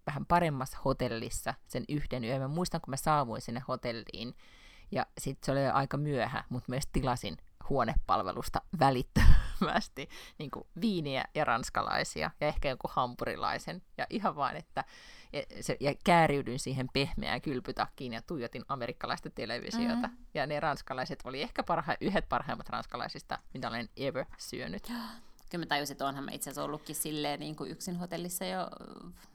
[0.10, 2.42] vähän paremmassa hotellissa sen yhden yön.
[2.42, 4.36] Mä muistan, kun mä saavuin sinne hotelliin,
[4.92, 7.38] ja sitten se oli jo aika myöhä, mutta myös tilasin
[7.70, 13.82] huonepalvelusta välittömästi niin kuin viiniä ja ranskalaisia ja ehkä joku hampurilaisen.
[13.98, 14.84] Ja ihan vaan, että
[15.34, 20.08] ja, se, ja kääriydyin siihen pehmeään kylpytakkiin ja tuijotin amerikkalaista televisiota.
[20.08, 20.26] Mm-hmm.
[20.34, 24.92] Ja ne ranskalaiset oli ehkä parha, yhdet parhaimmat ranskalaisista, mitä olen ever syönyt.
[25.50, 28.70] kyllä mä tajusin, että onhan mä itse asiassa ollutkin silleen niin kuin yksin hotellissa jo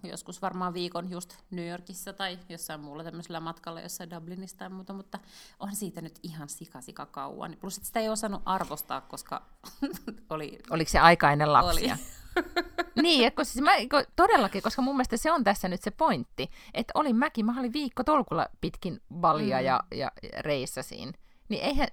[0.02, 4.92] joskus varmaan viikon just New Yorkissa tai jossain muulla tämmöisellä matkalla jossain Dublinista tai muuta,
[4.92, 5.18] mutta
[5.60, 6.48] on siitä nyt ihan
[6.80, 7.56] sika kauan.
[7.60, 9.42] Plus, että sitä ei osannut arvostaa, koska
[10.30, 10.58] oli...
[10.70, 11.94] Oliko se aika ennen lapsia?
[11.94, 12.24] Oli.
[13.02, 13.72] niin, koska siis mä,
[14.16, 17.72] todellakin, koska mun mielestä se on tässä nyt se pointti, että olin mäkin, mä olin
[17.72, 19.64] viikko tolkulla pitkin balia mm.
[19.64, 21.14] ja, ja reissasin,
[21.48, 21.88] niin eihän,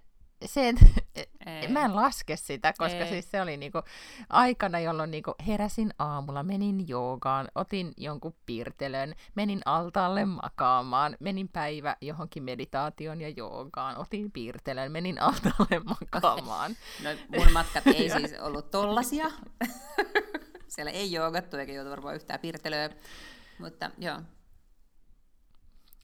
[0.45, 0.73] se,
[1.45, 1.67] Ei.
[1.67, 3.10] mä en laske sitä, koska Ei.
[3.10, 3.82] siis se oli niinku
[4.30, 11.95] aikana, jolloin niinku heräsin aamulla, menin joogaan, otin jonkun piirtelön, menin altaalle makaamaan, menin päivä
[12.01, 16.71] johonkin meditaation ja joogaan, otin piirtelön, menin altaalle makaamaan.
[17.04, 19.32] No mun matkat ei siis ollut tollasia.
[20.67, 22.89] Siellä ei joogattu eikä joutu varmaan yhtään piirtelöä,
[23.60, 24.21] mutta joo.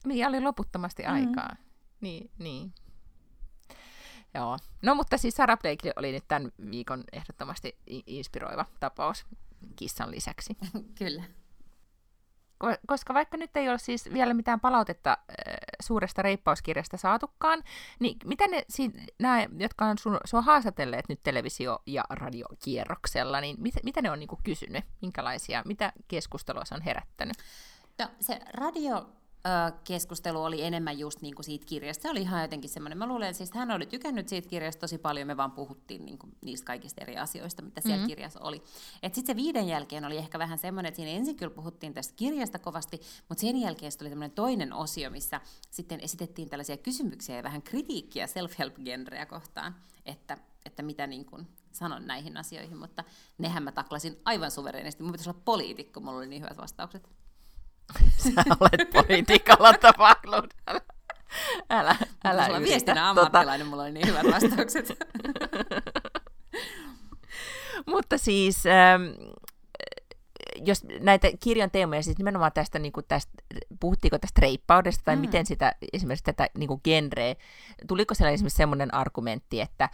[0.06, 1.12] Niin, oli loputtomasti mm.
[1.12, 1.56] aikaa.
[2.00, 2.72] Niin, niin.
[4.34, 4.58] Joo.
[4.82, 9.26] No mutta siis Sarah Blakely oli nyt tämän viikon ehdottomasti inspiroiva tapaus
[9.76, 10.56] kissan lisäksi.
[10.98, 11.24] Kyllä.
[12.86, 17.62] Koska vaikka nyt ei ole siis vielä mitään palautetta äh, suuresta reippauskirjasta saatukaan,
[17.98, 18.62] niin mitä ne,
[19.18, 24.18] nämä, jotka on sun, sua haastatelleet nyt televisio- ja radiokierroksella, niin mitä, mitä ne on
[24.18, 24.84] niin kysynyt?
[25.02, 27.36] Minkälaisia, mitä keskustelua se on herättänyt?
[27.98, 29.06] No, se radio
[29.84, 32.02] keskustelu oli enemmän just niin kuin siitä kirjasta.
[32.02, 34.98] Se oli ihan jotenkin semmoinen, mä luulen, että siis hän oli tykännyt siitä kirjasta tosi
[34.98, 38.08] paljon, me vaan puhuttiin niin kuin niistä kaikista eri asioista, mitä siellä mm-hmm.
[38.08, 38.62] kirjassa oli.
[39.02, 42.58] Sitten se viiden jälkeen oli ehkä vähän semmoinen, että siinä ensin kyllä puhuttiin tästä kirjasta
[42.58, 47.62] kovasti, mutta sen jälkeen tuli semmoinen toinen osio, missä sitten esitettiin tällaisia kysymyksiä ja vähän
[47.62, 53.04] kritiikkiä self-help-genreä kohtaan, että, että mitä niin kuin sanon näihin asioihin, mutta
[53.38, 55.02] nehän mä taklasin aivan suvereenisti.
[55.02, 57.17] Mun pitäisi olla poliitikko, mulla oli niin hyvät vastaukset.
[58.34, 60.54] Sä olet politiikalla tapahtunut.
[61.70, 63.70] Älä, älä, Sulla viestinä tota- ammattilainen, tota...
[63.70, 64.88] mulla oli niin hyvät vastaukset.
[67.86, 69.02] Mutta siis, ähm,
[70.64, 73.32] jos näitä kirjan teemoja, siis nimenomaan tästä, niin tästä
[73.80, 75.20] puhuttiinko tästä reippaudesta, tai mm.
[75.20, 77.34] miten sitä, esimerkiksi tätä niin kuin genreä,
[77.86, 79.88] tuliko siellä esimerkiksi semmoinen argumentti, että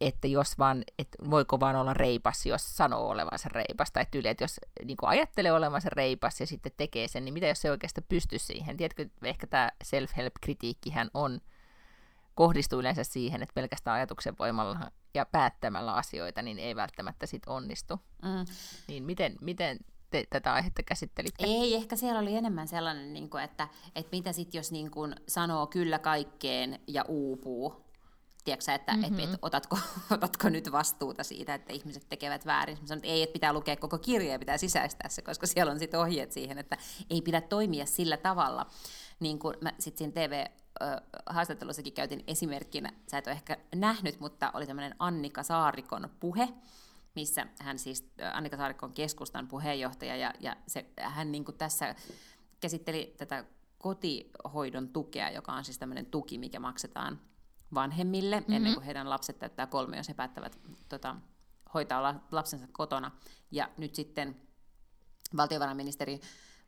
[0.00, 4.44] että jos vaan, että voiko vaan olla reipas, jos sanoo olevansa reipas, tai tyyli, että
[4.44, 8.38] jos niin ajattelee olevansa reipas ja sitten tekee sen, niin mitä jos se oikeastaan pystyy
[8.38, 8.76] siihen?
[8.76, 11.40] Tiedätkö, ehkä tämä self-help-kritiikkihän on,
[12.34, 18.00] kohdistuu yleensä siihen, että pelkästään ajatuksen voimalla ja päättämällä asioita, niin ei välttämättä sit onnistu.
[18.22, 18.44] Mm.
[18.88, 19.78] Niin miten, miten
[20.10, 21.44] te tätä aihetta käsittelitte?
[21.44, 25.14] Ei, ehkä siellä oli enemmän sellainen, niin kuin, että, että mitä sitten jos niin kuin,
[25.28, 27.85] sanoo kyllä kaikkeen ja uupuu,
[28.46, 29.18] tiedätkö, että mm-hmm.
[29.18, 29.78] et, et, otatko,
[30.16, 32.78] otatko nyt vastuuta siitä, että ihmiset tekevät väärin.
[32.80, 35.72] Mä sanon, että ei, että pitää lukea koko kirja ja pitää sisäistää se, koska siellä
[35.72, 36.76] on sitten ohjeet siihen, että
[37.10, 38.66] ei pidä toimia sillä tavalla.
[39.20, 44.66] Niin kuin mä sitten siinä TV-haastattelussakin käytin esimerkkinä, sä et ole ehkä nähnyt, mutta oli
[44.66, 46.48] tämmöinen Annika Saarikon puhe,
[47.14, 51.94] missä hän siis, Annika Saarikon keskustan puheenjohtaja, ja, ja se, hän niin kuin tässä
[52.60, 53.44] käsitteli tätä
[53.78, 57.20] kotihoidon tukea, joka on siis tämmöinen tuki, mikä maksetaan
[57.76, 58.54] vanhemmille mm-hmm.
[58.54, 60.58] ennen kuin heidän lapset täyttää kolme, jos he päättävät
[60.88, 61.16] tota,
[61.74, 63.10] hoitaa lapsensa kotona.
[63.50, 64.36] Ja nyt sitten
[65.36, 66.20] valtiovarainministeri,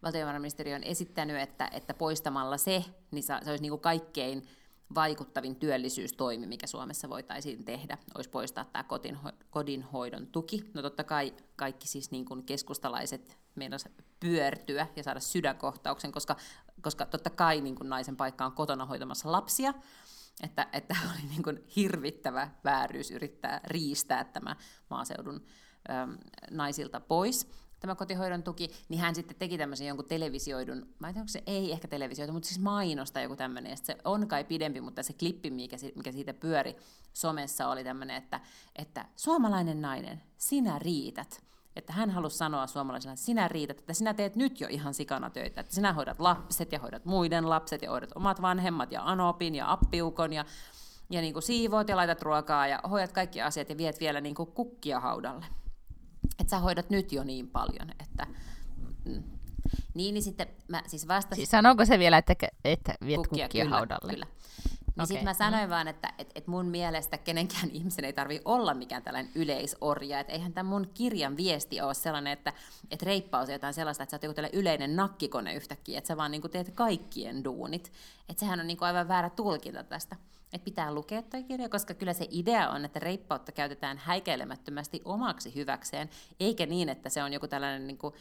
[0.03, 4.49] valtiovarainministeri on esittänyt, että, että poistamalla se, niin se olisi niin kuin kaikkein
[4.95, 10.71] vaikuttavin työllisyystoimi, mikä Suomessa voitaisiin tehdä, olisi poistaa tämä kotinho- kodinhoidon tuki.
[10.75, 16.37] No totta kai kaikki siis niin kuin keskustalaiset meinasivat pyörtyä ja saada sydänkohtauksen, koska,
[16.83, 19.75] koska totta kai niin kuin naisen paikka on kotona hoitamassa lapsia,
[20.43, 24.57] että, että oli niin kuin hirvittävä vääryys yrittää riistää tämä
[24.91, 25.47] maaseudun
[25.91, 26.19] äm,
[26.51, 27.49] naisilta pois.
[27.81, 31.43] Tämä kotihoidon tuki, niin hän sitten teki tämmöisen jonkun televisioidun, mä en tiedä, onko se
[31.47, 35.13] ei ehkä televisioitu, mutta siis mainosta joku tämmöinen, ja se on kai pidempi, mutta se
[35.13, 36.77] klippi, mikä, mikä siitä pyöri
[37.13, 38.41] somessa, oli tämmöinen, että,
[38.77, 41.43] että suomalainen nainen, sinä riität
[41.79, 45.31] että hän halusi sanoa suomalaisena, että sinä riität, että sinä teet nyt jo ihan sikana
[45.31, 49.55] töitä, että sinä hoidat lapset ja hoidat muiden lapset ja hoidat omat vanhemmat ja anopin
[49.55, 50.45] ja appiukon ja,
[51.11, 54.35] ja niin kuin siivoat ja laitat ruokaa ja hoidat kaikki asiat ja viet vielä niin
[54.35, 55.47] kuin kukkia haudalle.
[56.39, 58.27] Että sä hoidat nyt jo niin paljon, että...
[59.05, 59.23] Mm.
[59.95, 61.37] Niin, niin sitten mä siis vastasin...
[61.37, 64.13] Siis sanooko se vielä, että, että viet kukkia, kukkia kyllä, haudalle?
[64.13, 64.27] Kyllä.
[64.99, 65.07] Niin okay.
[65.07, 65.71] sitten mä sanoin mm.
[65.71, 70.21] vaan, että et, et mun mielestä kenenkään ihmisen ei tarvi olla mikään tällainen yleisorja.
[70.21, 72.53] Että eihän tämän mun kirjan viesti ole sellainen, että
[72.91, 76.49] et reippaus jotain sellaista, että sä oot joku yleinen nakkikone yhtäkkiä, että sä vaan niinku
[76.49, 77.93] teet kaikkien duunit.
[78.29, 80.17] Että sehän on niinku aivan väärä tulkinta tästä.
[80.53, 85.55] Että pitää lukea toi kirja, koska kyllä se idea on, että reippautta käytetään häikäilemättömästi omaksi
[85.55, 87.87] hyväkseen, eikä niin, että se on joku tällainen...
[87.87, 88.15] Niinku,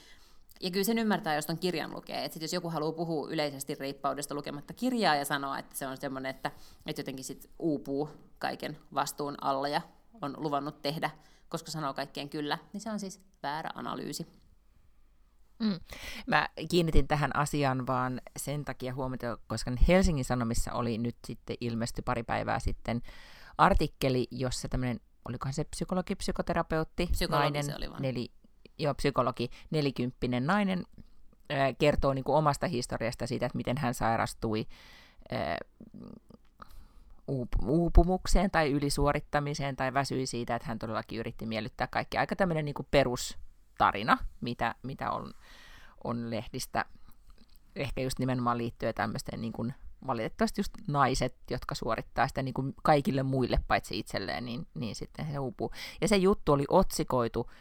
[0.62, 2.26] ja kyllä sen ymmärtää, jos ton kirjan lukee.
[2.26, 6.30] Että jos joku haluaa puhua yleisesti reippaudesta lukematta kirjaa ja sanoa, että se on semmoinen,
[6.30, 6.52] että,
[6.86, 9.82] että jotenkin sit uupuu kaiken vastuun alla ja
[10.22, 11.10] on luvannut tehdä,
[11.50, 14.28] koska sanoo kaikkeen kyllä, niin se on siis väärä analyysi.
[15.60, 15.80] Mm.
[16.28, 22.02] Mä kiinnitin tähän asiaan vaan sen takia huomiota, koska Helsingin Sanomissa oli nyt sitten ilmesty
[22.02, 23.02] pari päivää sitten
[23.58, 28.02] artikkeli, jossa tämmöinen, olikohan se psykologi, psykoterapeutti, psykologi nainen, se oli vaan.
[28.02, 28.32] Neli,
[28.80, 30.86] jo psykologi, nelikymppinen nainen,
[31.80, 34.68] kertoo niin kuin omasta historiasta siitä, että miten hän sairastui
[37.66, 42.18] uupumukseen tai ylisuorittamiseen tai väsyi siitä, että hän todellakin yritti miellyttää kaikki.
[42.18, 45.34] Aika tämmöinen niin kuin perustarina, mitä, mitä on,
[46.04, 46.86] on lehdistä
[47.76, 49.74] ehkä just nimenomaan liittyen tämmöisten niin kuin
[50.08, 55.28] valitettavasti just naiset, jotka suorittaa sitä niin kuin kaikille muille paitsi itselleen, niin, niin sitten
[55.32, 55.72] se uupuu.
[56.02, 57.52] Ja se juttu oli otsikoitu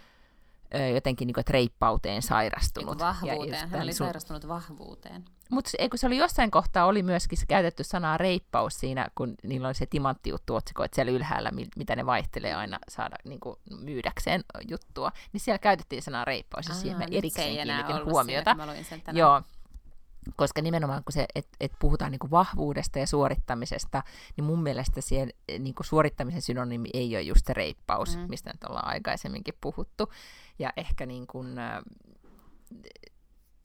[0.95, 2.99] jotenkin niin reippauteen sairastunut.
[2.99, 4.07] Vahvuuteen, hän oli sun...
[4.07, 5.25] sairastunut vahvuuteen.
[5.51, 9.69] Mutta eikö se oli jossain kohtaa oli myöskin se käytetty sanaa reippaus siinä, kun niillä
[9.69, 14.45] oli se timanttijuttu otsikko, että siellä ylhäällä, mitä ne vaihtelee aina saada niin kuin myydäkseen
[14.69, 18.57] juttua, niin siellä käytettiin sanaa reippaus, ja siihen mä erikseen kiinnitin huomiota.
[18.83, 19.43] Siinä, Joo,
[20.37, 24.03] koska nimenomaan kun se, et, et puhutaan niin kuin vahvuudesta ja suorittamisesta,
[24.37, 28.27] niin mun mielestä siihen niin kuin suorittamisen synonyymi ei ole just se reippaus, mm.
[28.29, 30.13] mistä nyt ollaan aikaisemminkin puhuttu.
[30.59, 31.83] Ja ehkä niin kuin, äh,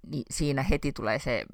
[0.07, 1.45] niin siinä heti tulee se,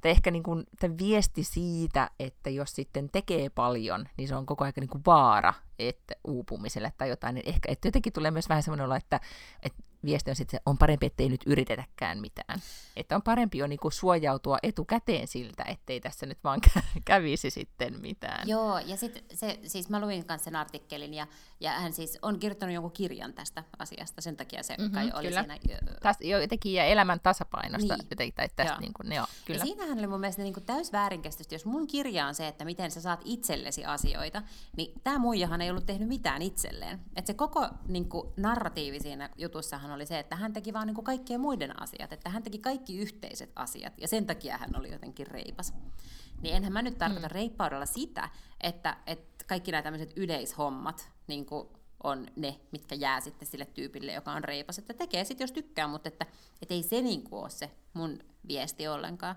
[0.00, 0.64] tai ehkä niin kuin,
[0.98, 5.54] viesti siitä, että jos sitten tekee paljon, niin se on koko ajan niin kuin vaara
[5.78, 9.20] että uupumiselle tai jotain, niin ehkä että jotenkin tulee myös vähän semmoinen olo, että,
[9.62, 12.60] että viesti on sitten, että on parempi, ettei nyt yritetäkään mitään.
[12.96, 16.60] Että on parempi jo niin kuin suojautua etukäteen siltä, ettei tässä nyt vaan
[17.04, 18.48] kävisi sitten mitään.
[18.48, 21.26] Joo, ja sitten se, siis mä luin kanssa sen artikkelin, ja,
[21.60, 25.28] ja hän siis on kirjoittanut jonkun kirjan tästä asiasta, sen takia se mm-hmm, kai oli
[25.28, 25.42] kyllä.
[25.42, 25.78] siinä.
[26.02, 28.06] Tas, jo, jotenkin ja elämän tasapainosta, niin.
[28.10, 28.80] jotenkin, tai tästä, joo.
[28.80, 29.58] Niin kuin, joo, kyllä.
[29.58, 32.64] Ja siinähän oli mun mielestä niin kuin täys väärinkäsitys, jos mun kirja on se, että
[32.64, 34.42] miten sä saat itsellesi asioita,
[34.76, 37.00] niin tämä muijahan ei ollut tehnyt mitään itselleen.
[37.16, 40.94] Että se koko niin kuin, narratiivi siinä jutussahan oli se, että hän teki vaan niin
[40.94, 44.92] kuin kaikkien muiden asiat, että hän teki kaikki yhteiset asiat, ja sen takia hän oli
[44.92, 45.74] jotenkin reipas.
[46.40, 47.32] Niin enhän mä nyt tarkoita mm.
[47.32, 48.28] reippaudella sitä,
[48.60, 51.68] että, että kaikki nämä tämmöiset yleishommat niin kuin
[52.02, 55.88] on ne, mitkä jää sitten sille tyypille, joka on reipas, että tekee sitten, jos tykkää,
[55.88, 56.26] mutta että,
[56.62, 59.36] että ei se niin kuin ole se mun viesti ollenkaan.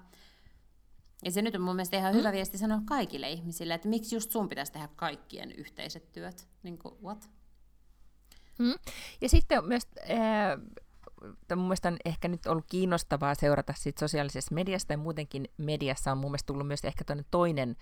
[1.25, 2.17] Ja se nyt on mun mielestä ihan mm.
[2.17, 6.47] hyvä viesti sanoa kaikille ihmisille, että miksi just sun pitäisi tehdä kaikkien yhteiset työt.
[6.63, 7.29] Niin kuin, what?
[8.59, 8.73] Mm.
[9.21, 10.59] Ja sitten myös, äh,
[11.55, 16.17] mun mielestä on ehkä nyt ollut kiinnostavaa seurata sit sosiaalisessa mediassa, ja muutenkin mediassa on
[16.17, 17.75] mun mielestä tullut myös ehkä toinen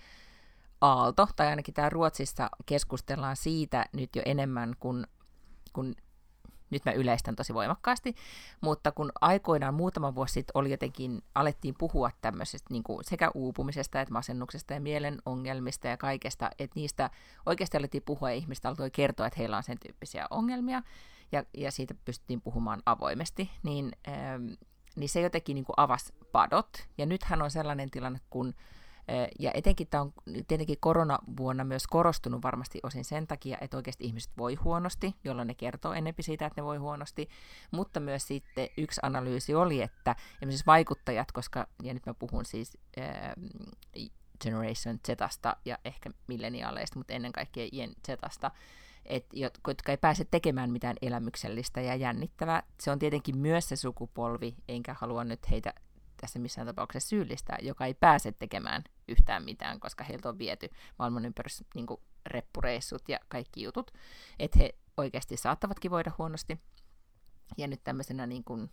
[0.80, 5.06] aalto, tai ainakin tämä Ruotsissa keskustellaan siitä nyt jo enemmän kuin,
[5.72, 5.96] kuin
[6.70, 8.14] nyt mä yleistän tosi voimakkaasti,
[8.60, 14.00] mutta kun aikoinaan muutama vuosi sitten oli jotenkin, alettiin puhua tämmöisestä niin kuin sekä uupumisesta
[14.00, 17.10] että masennuksesta ja mielen ongelmista ja kaikesta, että niistä
[17.46, 20.82] oikeasti alettiin puhua ja ihmistä alkoi kertoa, että heillä on sen tyyppisiä ongelmia
[21.32, 24.46] ja, ja siitä pystyttiin puhumaan avoimesti, niin, ähm,
[24.96, 26.88] niin se jotenkin niin kuin avasi padot.
[26.98, 28.54] Ja nythän on sellainen tilanne, kun
[29.38, 30.12] ja etenkin tämä on
[30.48, 35.54] tietenkin koronavuonna myös korostunut varmasti osin sen takia, että oikeasti ihmiset voi huonosti, jolloin ne
[35.54, 37.28] kertoo enempi siitä, että ne voi huonosti.
[37.70, 42.78] Mutta myös sitten yksi analyysi oli, että esimerkiksi vaikuttajat, koska, ja nyt mä puhun siis
[42.98, 43.32] äh,
[44.44, 47.92] Generation Zstä ja ehkä milleniaaleista, mutta ennen kaikkea Gen
[48.28, 48.50] Zstä,
[49.04, 52.62] et, jotka ei pääse tekemään mitään elämyksellistä ja jännittävää.
[52.80, 55.74] Se on tietenkin myös se sukupolvi, enkä halua nyt heitä
[56.20, 61.24] tässä missään tapauksessa syyllistää, joka ei pääse tekemään yhtään mitään, koska heiltä on viety maailman
[61.24, 61.86] ympärys niin
[62.26, 63.90] reppureissut ja kaikki jutut,
[64.38, 66.60] että he oikeasti saattavatkin voida huonosti.
[67.56, 68.70] Ja nyt tämmöisenä niin kuin,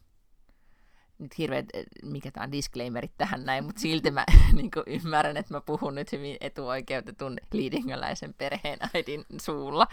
[1.17, 1.65] nyt hirveät,
[2.03, 5.95] mikä tämä on disclaimerit tähän näin, mutta silti mä niin kuin ymmärrän, että mä puhun
[5.95, 9.87] nyt hyvin etuoikeutetun liidingöläisen perheen äidin suulla,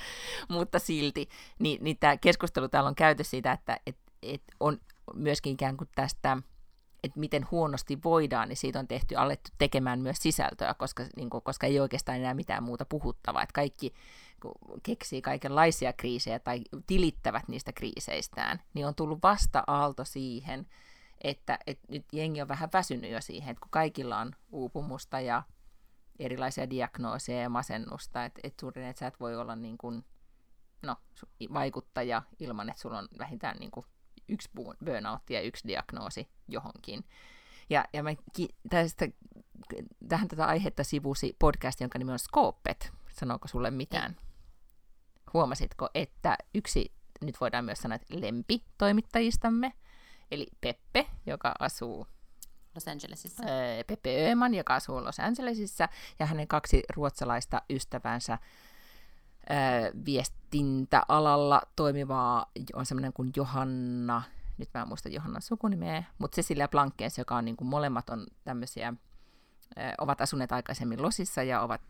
[0.48, 4.80] mutta silti, niin, niin tämä keskustelu täällä on käyty siitä, että et, et on
[5.14, 6.38] myöskin ikään kuin tästä
[7.04, 11.42] että miten huonosti voidaan, niin siitä on tehty, alettu tekemään myös sisältöä, koska, niin kuin,
[11.42, 13.42] koska ei oikeastaan enää mitään muuta puhuttavaa.
[13.42, 13.94] Että kaikki
[14.82, 20.66] keksii kaikenlaisia kriisejä tai tilittävät niistä kriiseistään, niin on tullut vasta aalto siihen,
[21.20, 25.42] että, että nyt jengi on vähän väsynyt jo siihen, että kun kaikilla on uupumusta ja
[26.18, 30.04] erilaisia diagnooseja ja masennusta, että, että suurin, että sä et voi olla niin kuin,
[30.82, 30.96] no,
[31.52, 33.86] vaikuttaja ilman, että sulla on vähintään niin kuin
[34.28, 37.04] yksi burnout ja yksi diagnoosi johonkin.
[37.70, 39.08] Ja, ja mä ki- tästä,
[40.08, 42.92] tähän tätä aihetta sivusi podcast, jonka nimi on Scopet.
[43.08, 44.16] Sanooko sulle mitään?
[44.18, 44.32] Ei.
[45.32, 49.72] Huomasitko, että yksi, nyt voidaan myös sanoa, että lempitoimittajistamme,
[50.30, 52.06] eli Peppe, joka asuu
[52.74, 53.44] Los Angelesissa.
[53.86, 55.88] Peppe Öman, joka asuu Los Angelesissa,
[56.18, 58.38] ja hänen kaksi ruotsalaista ystävänsä
[60.06, 64.22] viestintäalalla toimivaa on semmoinen kuin Johanna,
[64.58, 68.26] nyt mä en muista Johannan sukunimeä, mutta Cecilia Blankkeens, joka on niin kuin molemmat on
[68.44, 68.94] tämmöisiä,
[69.98, 71.82] ovat asuneet aikaisemmin Losissa ja ovat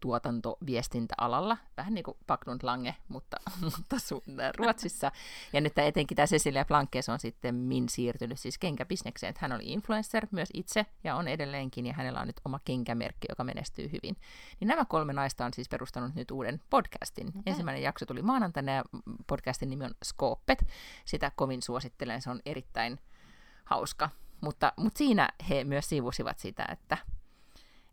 [0.00, 3.36] tuotantoviestintäalalla, vähän niin kuin Pagnund Lange, mutta,
[3.76, 4.22] mutta su-
[4.56, 5.12] Ruotsissa.
[5.52, 9.34] Ja nyt etenkin tämä Cecilia Plankes on sitten min siirtynyt siis kenkäbisnekseen.
[9.38, 13.44] Hän oli influencer myös itse ja on edelleenkin, ja hänellä on nyt oma kenkämerkki, joka
[13.44, 14.16] menestyy hyvin.
[14.60, 17.28] Niin nämä kolme naista on siis perustanut nyt uuden podcastin.
[17.28, 17.42] Okay.
[17.46, 18.84] Ensimmäinen jakso tuli maanantaina ja
[19.26, 20.66] podcastin nimi on Scopet.
[21.04, 22.98] Sitä kovin suosittelen, se on erittäin
[23.64, 24.10] hauska.
[24.40, 26.98] Mutta, mutta siinä he myös sivusivat sitä, että,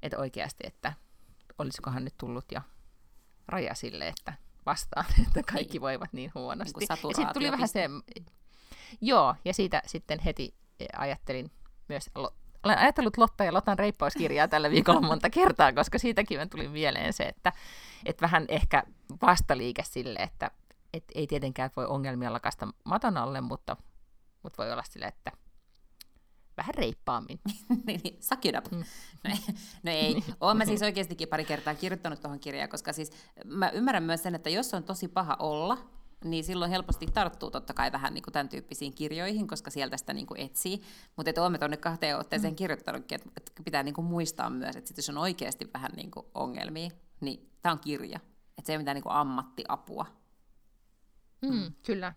[0.01, 0.93] että oikeasti, että
[1.57, 2.61] olisikohan nyt tullut jo
[3.47, 4.33] raja sille, että
[4.65, 5.81] vastaan, että kaikki niin.
[5.81, 6.79] voivat niin huonosti.
[6.79, 7.89] Niin ja sitten tuli vähän se,
[9.01, 10.53] joo, ja siitä sitten heti
[10.97, 11.51] ajattelin
[11.89, 12.09] myös,
[12.63, 17.23] olen ajatellut Lotta ja Lotan reippauskirjaa tällä viikolla monta kertaa, koska siitäkin tuli mieleen se,
[17.23, 17.53] että,
[18.05, 18.83] että vähän ehkä
[19.21, 20.51] vastaliike sille, että,
[20.93, 23.77] että ei tietenkään voi ongelmia lakasta maton alle, mutta,
[24.43, 25.31] mutta voi olla sille, että
[26.57, 27.39] vähän reippaammin.
[27.87, 28.71] niin, niin, suck it up.
[28.71, 28.83] Mm.
[29.23, 29.39] No ei,
[29.83, 30.13] no ei.
[30.13, 30.23] Niin.
[30.41, 33.11] Olen mä siis oikeastikin pari kertaa kirjoittanut tuohon kirjaan, koska siis
[33.45, 35.77] mä ymmärrän myös sen, että jos on tosi paha olla,
[36.23, 40.13] niin silloin helposti tarttuu totta kai vähän niin kuin tämän tyyppisiin kirjoihin, koska sieltä sitä
[40.13, 40.81] niin kuin etsii.
[41.15, 42.55] Mutta että olemme tuonne kahteen otteeseen mm.
[42.55, 46.11] kirjoittanutkin, että, että pitää niin kuin muistaa myös, että sit jos on oikeasti vähän niin
[46.11, 46.89] kuin ongelmia,
[47.21, 48.19] niin tämä on kirja.
[48.57, 50.05] Että se ei ole mitään niin kuin ammattiapua.
[51.41, 51.73] Mm, mm.
[51.85, 52.13] Kyllä.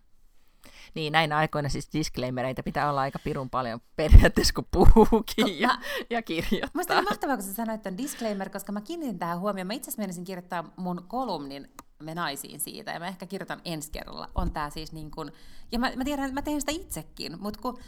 [0.93, 5.77] Niin, näin aikoina siis disclaimereita pitää olla aika pirun paljon periaatteessa, kun puhuukin ja,
[6.09, 6.69] ja kirjoittaa.
[6.73, 9.67] Mielestäni on mahtavaa, kun sä sanoit tämän disclaimer, koska mä kiinnitin tähän huomioon.
[9.67, 11.67] Mä itse asiassa menisin kirjoittaa mun kolumnin
[12.03, 14.29] me naisiin siitä, ja mä ehkä kirjoitan ensi kerralla.
[14.35, 15.31] On tää siis niin kuin,
[15.71, 17.79] ja mä, mä tiedän, että mä teen sitä itsekin, mutta kun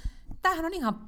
[0.42, 1.02] tämähän on ihan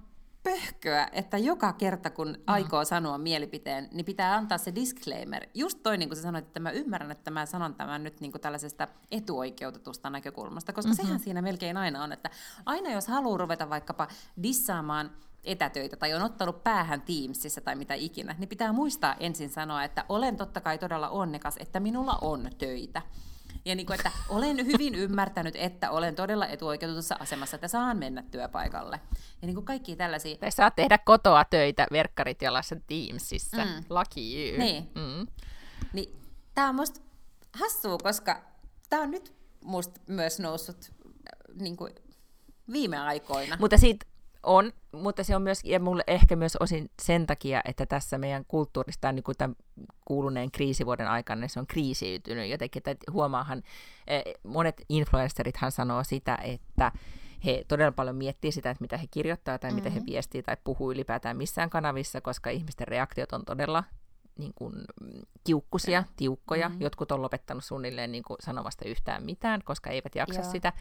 [0.43, 2.43] pöhköä, että joka kerta kun mm.
[2.47, 5.47] aikoo sanoa mielipiteen, niin pitää antaa se disclaimer.
[5.53, 8.31] Just toi, niin kuin sä sanoit, että mä ymmärrän, että mä sanon tämän nyt niin
[8.31, 11.05] kuin tällaisesta etuoikeutetusta näkökulmasta, koska mm-hmm.
[11.05, 12.29] sehän siinä melkein aina on, että
[12.65, 14.07] aina jos haluaa ruveta vaikkapa
[14.43, 15.11] dissaamaan
[15.43, 20.05] etätöitä tai on ottanut päähän Teamsissa tai mitä ikinä, niin pitää muistaa ensin sanoa, että
[20.09, 23.01] olen totta kai todella onnekas, että minulla on töitä.
[23.65, 28.23] Ja niin kuin, että olen hyvin ymmärtänyt, että olen todella etuoikeutetussa asemassa, että saan mennä
[28.31, 28.99] työpaikalle.
[29.41, 30.37] Ja niin kuin kaikki tällaisia...
[30.37, 33.65] Tai saa tehdä kotoa töitä verkkarit jalassa Teamsissa.
[33.65, 33.83] Mm.
[33.89, 34.57] Laki you.
[34.57, 34.91] Niin.
[34.95, 35.27] Mm.
[35.93, 36.15] niin
[36.55, 36.99] tämä on musta
[37.53, 38.43] hassua, koska
[38.89, 39.33] tämä on nyt
[39.63, 41.95] musta myös noussut äh, niin kuin
[42.71, 43.57] viime aikoina.
[43.59, 44.05] Mutta siitä
[44.43, 48.45] on, mutta se on myös, ja mulle ehkä myös osin sen takia, että tässä meidän
[48.47, 49.55] kulttuurista niin kuin tämän
[50.05, 53.63] kuuluneen kriisivuoden aikana niin se on kriisiytynyt jotenkin, että huomaahan,
[54.07, 56.91] eh, monet influencerithan sanoo sitä, että
[57.45, 59.75] he todella paljon miettii sitä, että mitä he kirjoittaa tai mm-hmm.
[59.75, 60.11] mitä he mm-hmm.
[60.11, 63.83] viestii tai puhuu ylipäätään missään kanavissa, koska ihmisten reaktiot on todella
[64.37, 64.73] niin kuin,
[65.43, 66.07] kiukkusia, mm.
[66.15, 66.69] tiukkoja.
[66.69, 66.81] Mm-hmm.
[66.81, 70.51] Jotkut on lopettanut suunnilleen niin kuin, sanomasta yhtään mitään, koska eivät jaksa Joo.
[70.51, 70.73] sitä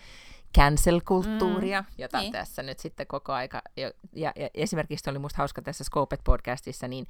[0.58, 1.94] cancel-kulttuuria, mm.
[1.98, 2.32] jota niin.
[2.32, 3.62] tässä nyt sitten koko aika...
[3.76, 7.06] Ja, ja, ja esimerkiksi oli musta hauska tässä Scopet-podcastissa, niin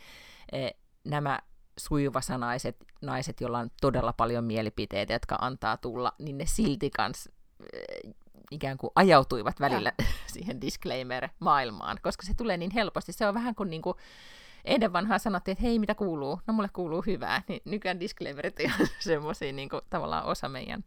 [0.53, 0.71] e,
[1.05, 1.39] nämä
[1.79, 7.29] sujuvasanaiset naiset, joilla on todella paljon mielipiteitä, jotka antaa tulla, niin ne silti kans
[7.73, 8.11] e,
[8.51, 10.05] ikään kuin ajautuivat välillä ja.
[10.35, 13.13] siihen disclaimer-maailmaan, koska se tulee niin helposti.
[13.13, 13.97] Se on vähän kuin, niin kuin
[14.65, 16.41] ennen vanhaa sanottiin, että hei, mitä kuuluu?
[16.47, 17.43] No mulle kuuluu hyvää.
[17.49, 20.85] Niin nykyään disclaimerit on semmoisia niin kuin, tavallaan osa meidän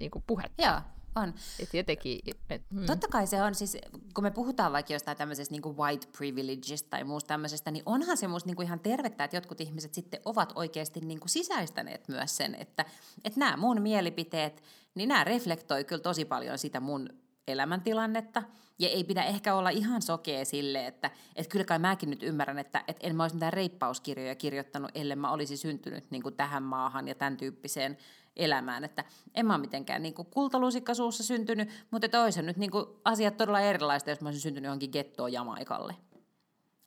[0.00, 0.62] niin kuin puhetta.
[0.62, 0.80] Joo,
[1.16, 1.34] on.
[1.60, 2.20] Et jotenkin,
[2.50, 2.86] et, mm.
[2.86, 3.76] Totta kai se on, siis
[4.14, 8.16] kun me puhutaan vaikka jostain tämmöisestä niin kuin white privilegeista tai muusta tämmöisestä, niin onhan
[8.16, 12.08] se musta niin kuin ihan tervettä, että jotkut ihmiset sitten ovat oikeasti niin kuin sisäistäneet
[12.08, 12.84] myös sen, että,
[13.24, 14.62] että nämä mun mielipiteet,
[14.94, 17.08] niin nämä reflektoi kyllä tosi paljon sitä mun
[17.48, 18.42] elämäntilannetta,
[18.78, 22.58] ja ei pidä ehkä olla ihan sokea sille, että, että kyllä kai mäkin nyt ymmärrän,
[22.58, 26.62] että, että en mä olisi mitään reippauskirjoja kirjoittanut, ellei mä olisi syntynyt niin kuin tähän
[26.62, 27.98] maahan ja tämän tyyppiseen
[28.36, 28.84] elämään.
[28.84, 33.36] Että en mä ole mitenkään niin kuin kultalusikkasuussa syntynyt, mutta olisi nyt niin kuin asiat
[33.36, 35.96] todella erilaista, jos mä olisin syntynyt johonkin gettoon Jamaikalle.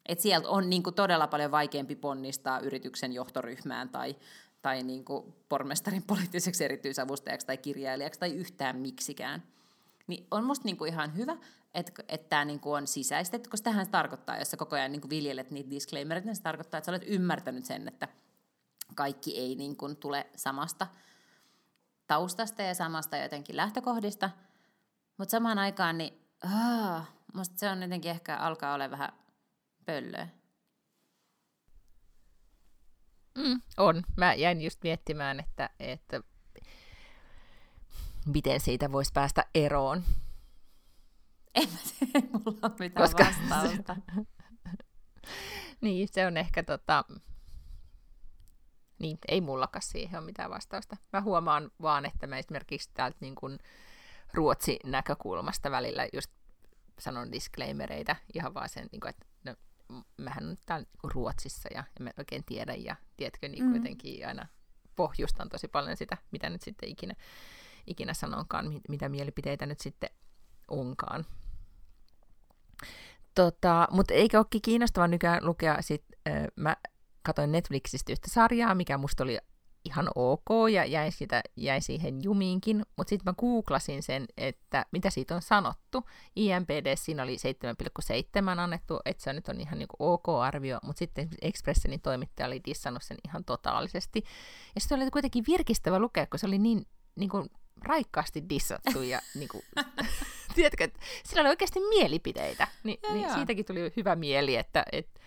[0.05, 4.15] Et sieltä on niin kuin todella paljon vaikeampi ponnistaa yrityksen johtoryhmään tai,
[4.61, 9.43] tai niin kuin pormestarin poliittiseksi erityisavustajaksi tai kirjailijaksi tai yhtään miksikään.
[10.09, 11.37] Niin on musta niin kuin ihan hyvä,
[11.73, 14.91] että, että tämä niin kuin on sisäistetty, koska tähän se tarkoittaa, jos sä koko ajan
[14.91, 18.07] niin kuin viljelet niitä disclaimerit, niin se tarkoittaa, että sä olet ymmärtänyt sen, että
[18.95, 20.87] kaikki ei niin kuin tule samasta
[22.07, 24.29] taustasta ja samasta jotenkin lähtökohdista,
[25.17, 27.01] mutta samaan aikaan niin oh,
[27.33, 29.13] musta se on jotenkin ehkä alkaa olla vähän
[29.85, 30.27] pöllöä.
[33.37, 34.03] Mm, on.
[34.17, 36.21] Mä jäin just miettimään, että, että
[38.25, 40.03] miten siitä voisi päästä eroon.
[41.55, 41.69] En
[42.13, 43.95] mä mulla on mitään Koska vastausta.
[45.81, 47.05] niin, se on ehkä tota,
[48.99, 50.97] niin, ei mullakaan siihen ole mitään vastausta.
[51.13, 53.59] Mä huomaan vaan, että mä esimerkiksi täältä niin kuin
[54.33, 56.31] Ruotsi näkökulmasta välillä just
[56.99, 59.55] sanon disclaimereita ihan vaan sen, niin kuin, että no,
[60.17, 63.75] mähän on täällä Ruotsissa ja en mä oikein tiedä ja tiedätkö niin mm.
[63.75, 64.47] jotenkin aina
[64.95, 67.13] pohjustan tosi paljon sitä, mitä nyt sitten ikinä,
[67.87, 70.09] ikinä sanonkaan, mitä mielipiteitä nyt sitten
[70.67, 71.25] onkaan.
[73.35, 76.75] Tota, mutta eikä olekin kiinnostava nykyään lukea, sit, äh, mä
[77.21, 79.39] katsoin Netflixistä yhtä sarjaa, mikä musta oli
[79.85, 85.09] ihan ok ja jäi, sitä, jäi siihen jumiinkin, mutta sitten mä googlasin sen, että mitä
[85.09, 86.03] siitä on sanottu.
[86.35, 87.37] IMPD siinä oli
[88.53, 93.03] 7,7 annettu, että se nyt on ihan niinku ok-arvio, mutta sitten Expressenin toimittaja oli dissannut
[93.03, 94.23] sen ihan totaalisesti.
[94.75, 97.47] Ja sitten oli kuitenkin virkistävä lukea, kun se oli niin niinku,
[97.83, 99.61] raikkaasti dissattu ja niinku,
[100.55, 102.67] tiedätkö, että sillä oli oikeasti mielipiteitä.
[102.83, 105.19] Ni, niin siitäkin tuli hyvä mieli, että et,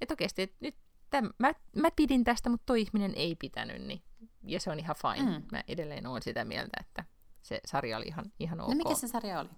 [0.00, 0.76] et oikeasti, että nyt
[1.10, 4.02] täm, mä, mä pidin tästä, mutta toi ihminen ei pitänyt, niin,
[4.42, 5.38] ja se on ihan fine.
[5.38, 5.44] Mm.
[5.52, 7.04] Mä edelleen olen sitä mieltä, että
[7.42, 8.68] se sarja oli ihan, ihan ok.
[8.68, 9.48] No mikä se sarja oli?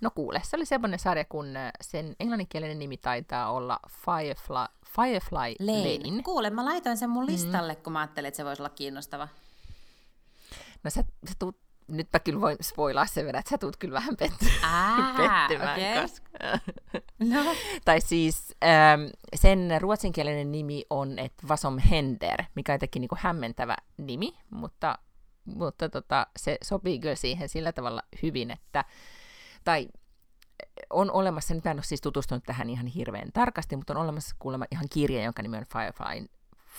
[0.00, 5.54] No kuule, se oli semmoinen sarja, kun äh, sen englanninkielinen nimi taitaa olla Firefly, Firefly
[5.60, 5.98] Lane.
[5.98, 6.22] Lane.
[6.22, 7.30] Kuule, mä laitoin sen mun mm.
[7.32, 7.82] listalle, mm.
[7.82, 9.28] kun mä ajattelin, että se voisi olla kiinnostava.
[10.84, 13.94] No sä, sä tuut nyt mä kyllä voin spoilaa sen verran, että sä tuut kyllä
[13.94, 15.80] vähän petty- Aa, pettymään.
[15.80, 16.02] Okay.
[16.02, 16.30] Koska...
[17.18, 17.54] no.
[17.84, 19.00] tai siis ähm,
[19.34, 24.98] sen ruotsinkielinen nimi on, että Vasom Hender, mikä on jotenkin niin kuin hämmentävä nimi, mutta,
[25.44, 28.84] mutta tota, se sopii kyllä siihen sillä tavalla hyvin, että
[29.64, 29.88] tai
[30.90, 34.36] on olemassa, nyt mä en ole siis tutustunut tähän ihan hirveän tarkasti, mutta on olemassa
[34.38, 36.28] kuulemma ihan kirja, jonka nimi on Firefly,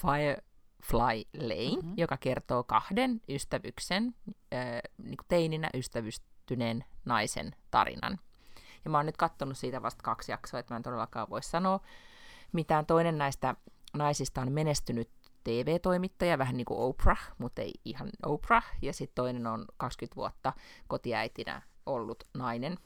[0.02, 0.38] Fire,
[0.84, 1.94] Fly Lane, mm-hmm.
[1.98, 4.16] joka kertoo kahden ystävyksen,
[4.54, 8.20] äh, niin teininä ystävystyneen naisen tarinan.
[8.86, 11.80] Ja mä oon nyt katsonut siitä vasta kaksi jaksoa, että mä en todellakaan voi sanoa
[12.52, 12.86] mitään.
[12.86, 13.56] Toinen näistä
[13.94, 15.10] naisista on menestynyt
[15.44, 18.66] TV-toimittaja, vähän niin kuin Oprah, mutta ei ihan Oprah.
[18.82, 20.54] Ja sitten toinen on 20 vuotta
[20.88, 22.78] kotiäitinä ollut nainen,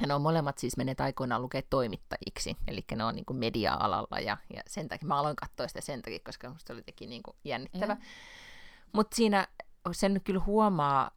[0.00, 4.20] ja ne on molemmat siis menneet aikoinaan lukea toimittajiksi, eli ne on niin kuin media-alalla,
[4.20, 7.22] ja, ja sen takia mä aloin katsoa sitä sen takia, koska musta oli teki niin
[7.22, 7.94] kuin jännittävä.
[7.94, 8.00] Mm.
[8.92, 9.48] Mutta siinä
[9.92, 11.10] sen kyllä huomaa,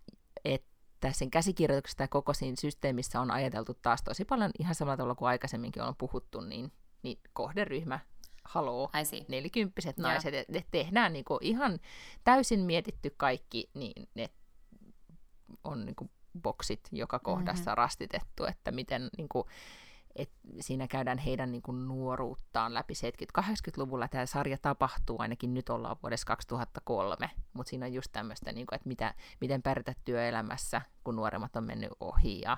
[0.45, 5.15] että sen käsikirjoituksesta ja koko siinä systeemissä on ajateltu taas tosi paljon ihan samalla tavalla
[5.15, 6.71] kuin aikaisemminkin on puhuttu, niin,
[7.03, 7.99] niin kohderyhmä
[8.43, 8.89] haloo,
[9.27, 11.79] nelikymppiset naiset, että ne tehdään niin kuin ihan
[12.23, 14.29] täysin mietitty kaikki, niin ne
[15.63, 16.11] on niin kuin
[16.41, 17.77] boksit joka kohdassa mm-hmm.
[17.77, 19.45] rastitettu, että miten niin kuin,
[20.15, 22.93] et siinä käydään heidän niin kuin, nuoruuttaan läpi
[23.41, 24.07] 70-80-luvulla.
[24.07, 28.75] Tämä sarja tapahtuu, ainakin nyt ollaan vuodessa 2003, mutta siinä on just tämmöistä, niin kuin,
[28.75, 32.57] että mitä, miten pärjätä työelämässä, kun nuoremmat on mennyt ohi ja,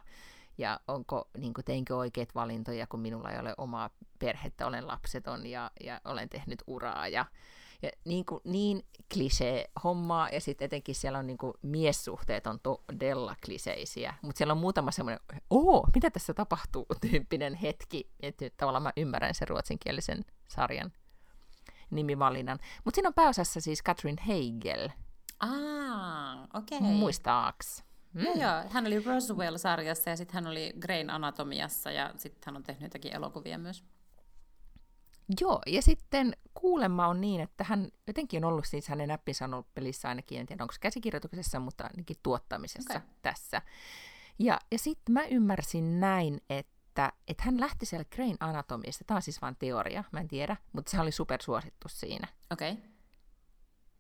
[0.57, 5.45] ja onko, niin kuin, teinkö oikeat valintoja, kun minulla ei ole omaa perhettä, olen lapseton
[5.45, 7.25] ja, ja olen tehnyt uraa ja,
[7.83, 12.59] ja niin, kuin, niin klisee hommaa, ja sitten etenkin siellä on niin kuin, miessuhteet on
[12.59, 15.19] todella kliseisiä, mutta siellä on muutama semmoinen,
[15.49, 20.91] oo, mitä tässä tapahtuu, tyyppinen hetki, että tavallaan mä ymmärrän sen ruotsinkielisen sarjan
[21.89, 22.59] nimivalinnan.
[22.83, 24.89] Mutta siinä on pääosassa siis Catherine Heigel.
[25.39, 26.77] Ah, okei.
[26.77, 26.91] Okay.
[26.91, 27.83] Muistaaks?
[28.13, 28.23] Mm.
[28.23, 28.63] Joo, joo.
[28.69, 33.13] Hän oli Roswell-sarjassa ja sitten hän oli Grain Anatomiassa ja sitten hän on tehnyt jotakin
[33.13, 33.83] elokuvia myös.
[35.41, 39.53] Joo, ja sitten kuulemma on niin, että hän jotenkin on ollut siis hänen näppinsä on
[39.53, 43.07] ollut pelissä ainakin, en tiedä onko käsikirjoituksessa, mutta ainakin tuottamisessa okay.
[43.21, 43.61] tässä.
[44.39, 49.21] Ja, ja sitten mä ymmärsin näin, että, että hän lähti siellä Grain Anatomista, tämä on
[49.21, 52.27] siis vain teoria, mä en tiedä, mutta se oli supersuosittu siinä.
[52.51, 52.71] Okei.
[52.71, 52.83] Okay.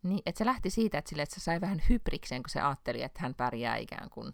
[0.03, 3.01] Niin, että se lähti siitä, että, sille, että se sai vähän hybriksen, kun se ajatteli,
[3.01, 4.33] että hän pärjää ikään kuin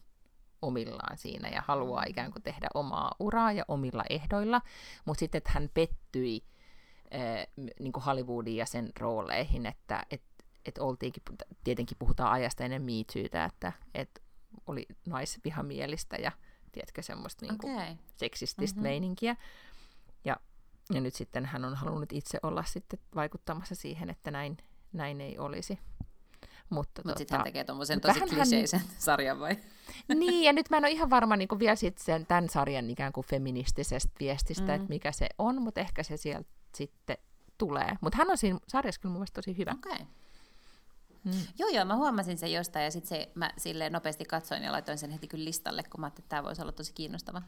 [0.61, 4.61] omillaan siinä ja haluaa ikään kuin tehdä omaa uraa ja omilla ehdoilla,
[5.05, 6.43] mutta sitten, että hän pettyi
[7.79, 10.21] niin kuin Hollywoodin ja sen rooleihin, että et,
[10.65, 11.23] et oltiinkin,
[11.63, 14.21] tietenkin puhutaan ajasta ennen Me Tootä, että et
[14.67, 16.31] oli naisvihamielistä ja
[16.71, 17.95] tiedätkö, semmoista niin kuin okay.
[18.15, 18.89] seksististä mm-hmm.
[18.89, 19.35] meininkiä.
[20.25, 20.37] Ja,
[20.93, 24.57] ja nyt sitten hän on halunnut itse olla sitten vaikuttamassa siihen, että näin,
[24.93, 25.79] näin ei olisi.
[26.69, 28.89] Mutta Mut tota, sitten hän tekee tuommoisen tosi kliseisen hän...
[29.07, 29.57] sarjan vai?
[30.15, 33.13] Niin, ja nyt mä en ole ihan varma niin vielä sit sen, tämän sarjan ikään
[33.13, 34.75] kuin feministisestä viestistä, mm.
[34.75, 37.17] että mikä se on, mutta ehkä se sieltä sitten
[37.57, 37.97] tulee.
[38.01, 39.71] Mutta hän on siinä sarjassa kyllä mun mielestä tosi hyvä.
[39.71, 40.05] Okay.
[41.23, 41.31] Mm.
[41.59, 44.97] Joo, joo, mä huomasin sen jostain ja sitten se, mä silleen nopeasti katsoin ja laitoin
[44.97, 47.41] sen heti kyllä listalle, kun mä ajattelin, että tämä voisi olla tosi kiinnostava.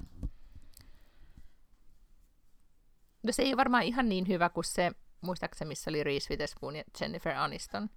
[3.23, 4.91] No se ei ole varmaan ihan niin hyvä kuin se,
[5.21, 7.89] muistaakseni missä oli Reese Witherspoon ja Jennifer Aniston.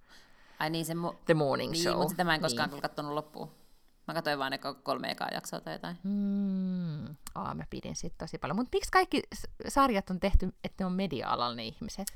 [0.59, 1.95] Ai niin, se mu- The Morning niin, Show.
[1.95, 2.81] mutta sitä mä en koskaan niin.
[2.81, 3.51] katsonut loppuun.
[4.07, 5.97] Mä katsoin vaan ne kolme ekaa jaksoa tai jotain.
[6.03, 7.15] Mm.
[7.35, 8.55] Aa, mä pidin siitä tosi paljon.
[8.55, 9.23] Mutta miksi kaikki
[9.67, 12.07] sarjat on tehty, että ne on media-alalla ne ihmiset?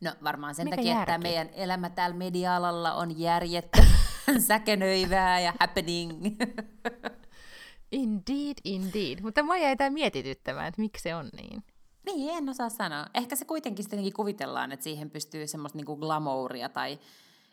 [0.00, 1.12] No varmaan sen Mikä takia, järki?
[1.12, 3.84] että meidän elämä täällä media-alalla on järjettä,
[4.48, 6.12] säkenöivää ja happening.
[7.92, 9.20] indeed, indeed.
[9.22, 11.64] Mutta mä jäi tämä mietityttämään, että miksi se on niin.
[12.06, 13.06] Niin, en osaa sanoa.
[13.14, 16.98] Ehkä se kuitenkin sitten kuvitellaan, että siihen pystyy semmoista niinku glamouria tai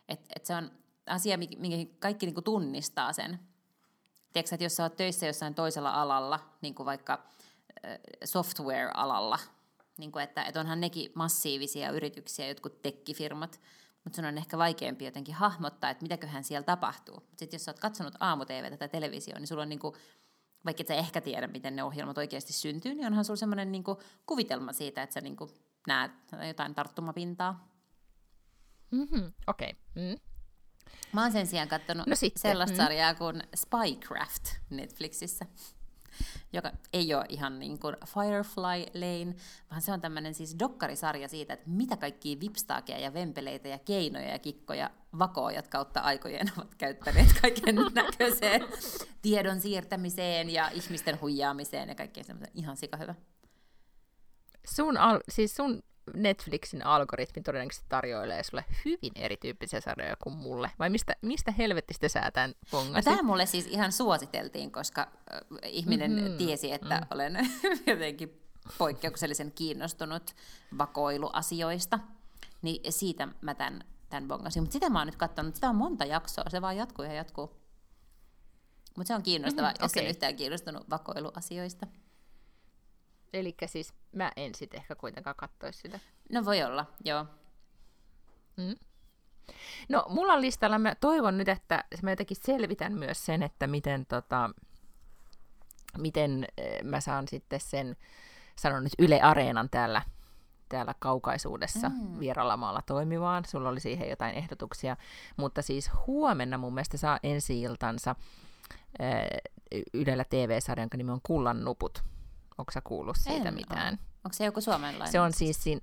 [0.09, 0.71] että et se on
[1.07, 3.39] asia, minkä kaikki niinku tunnistaa sen.
[4.35, 7.23] Tiedätkö, että jos sä oot töissä jossain toisella alalla, niin kuin vaikka
[8.23, 9.39] software-alalla,
[9.97, 13.61] niin kuin että, että onhan nekin massiivisia yrityksiä, jotkut tekkifirmat,
[14.03, 17.27] mutta sun on ehkä vaikeampi jotenkin hahmottaa, että mitäköhän siellä tapahtuu.
[17.37, 19.95] Sitten jos sä oot katsonut aamu tai televisioon, niin sulla on niinku,
[20.65, 24.01] vaikka et sä ehkä tiedä, miten ne ohjelmat oikeasti syntyy, niin onhan sulla semmoinen niinku
[24.25, 25.49] kuvitelma siitä, että sä niinku
[25.87, 26.11] näet
[26.47, 27.67] jotain tarttumapintaa.
[28.91, 29.69] Mm-hmm, Okei.
[29.69, 30.03] Okay.
[30.03, 30.34] Mm.
[31.11, 32.83] Mä oon sen sijaan katsonut no sitten, sellaista mm.
[32.83, 35.45] sarjaa kuin Spycraft Netflixissä
[36.53, 39.35] joka ei ole ihan niin kuin Firefly Lane,
[39.71, 44.29] vaan se on tämmöinen siis dokkarisarja siitä, että mitä kaikkia vipstaakeja ja vempeleitä ja keinoja
[44.29, 44.89] ja kikkoja
[45.19, 48.61] vakoojat kautta aikojen ovat käyttäneet kaiken näköiseen
[49.21, 53.15] tiedon siirtämiseen ja ihmisten huijaamiseen ja kaikkeen semmoisen ihan sikahyvä.
[54.67, 55.83] Sun, al- siis sun
[56.13, 60.71] Netflixin algoritmi todennäköisesti tarjoilee sulle hyvin erityyppisiä sarjoja kuin mulle.
[60.79, 63.05] Vai mistä, mistä helvettistä sä tämän pongasit?
[63.05, 65.07] No, tämä mulle siis ihan suositeltiin, koska
[65.63, 66.37] ihminen mm-hmm.
[66.37, 67.07] tiesi, että mm.
[67.11, 67.49] olen
[67.87, 68.41] jotenkin
[68.77, 70.35] poikkeuksellisen kiinnostunut
[70.77, 71.99] vakoiluasioista.
[72.61, 74.63] Niin siitä mä tämän, tämän bongasin.
[74.63, 77.65] Mutta sitä mä oon nyt katsonut, sitä on monta jaksoa, se vaan jatkuu ja jatkuu.
[78.97, 80.03] Mutta se on kiinnostavaa, mm-hmm, jos okay.
[80.03, 81.87] en yhtään kiinnostunut vakoiluasioista.
[83.35, 85.99] Eli siis mä en sitten ehkä kuitenkaan katsoisi sitä.
[86.31, 87.25] No voi olla, joo.
[88.57, 88.75] Mm.
[89.89, 94.05] No, mulla on listalla, mä toivon nyt, että mä jotenkin selvitän myös sen, että miten,
[94.05, 94.49] tota,
[95.97, 97.95] miten eh, mä saan sitten sen,
[98.55, 100.01] sanon nyt Yle Areenan täällä,
[100.69, 102.19] täällä kaukaisuudessa mm.
[102.19, 103.45] vieralamaalla toimimaan.
[103.45, 104.97] Sulla oli siihen jotain ehdotuksia,
[105.37, 108.15] mutta siis huomenna mun mielestä saa ensi-iltansa
[109.01, 109.27] äh,
[109.93, 112.03] Ylellä TV-sarjan, jonka nimi on Kullan nuput
[112.57, 113.93] Onko sä kuullut siitä en mitään?
[113.93, 113.99] Ole.
[114.23, 115.11] Onko se joku suomalainen?
[115.11, 115.81] Se on siis siinä,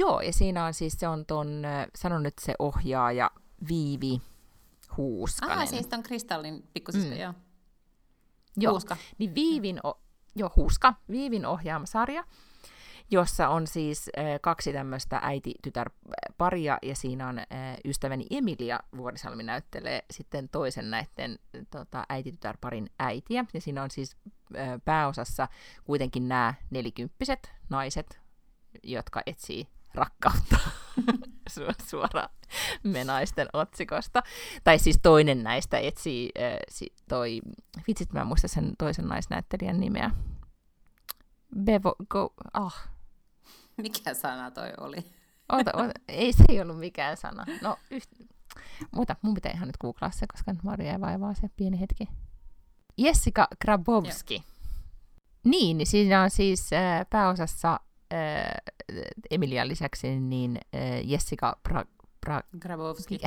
[0.00, 1.62] joo, ja siinä on siis, se on ton,
[1.94, 3.30] sanon nyt se ohjaaja
[3.68, 4.20] Viivi
[4.96, 5.58] Huuskanen.
[5.58, 7.20] Ah, siis ton Kristallin pikkusisko, mm.
[7.20, 7.34] joo.
[8.56, 8.96] Joo, Huuska.
[9.18, 10.00] niin Viivin, o,
[10.36, 12.24] joo, Huuska, Viivin ohjaama sarja,
[13.10, 17.46] jossa on siis äh, kaksi tämmöistä äiti-tytär-paria, ja siinä on äh,
[17.84, 21.38] ystäväni Emilia Vuorisalmi näyttelee sitten toisen näiden
[21.70, 24.16] tota, äiti-tytär-parin äitiä, ja siinä on siis
[24.84, 25.48] pääosassa
[25.84, 28.20] kuitenkin nämä nelikymppiset naiset,
[28.82, 30.56] jotka etsii rakkautta
[31.90, 32.28] suoraan
[32.82, 34.22] menaisten otsikosta.
[34.64, 36.30] Tai siis toinen näistä etsii,
[36.68, 37.40] si, toi,
[37.88, 40.10] vitsit mä en muista sen toisen naisnäyttelijän nimeä.
[41.64, 42.88] Bevo, go, ah,
[43.76, 44.96] Mikä sana toi oli?
[45.52, 47.44] Oota, oota, ei se ei ollut mikään sana.
[47.62, 48.10] No, yht...
[48.92, 52.08] Mutta mun pitää ihan nyt googlaa se, koska Maria ei vaivaa se pieni hetki.
[52.98, 54.34] Jessica Grabowski.
[54.34, 54.44] Joo.
[55.44, 57.80] Niin, niin siinä on siis äh, pääosassa
[58.12, 58.18] äh,
[59.30, 61.86] Emilian lisäksi niin äh, Jessica pra-
[62.26, 63.18] pra- Grabowski.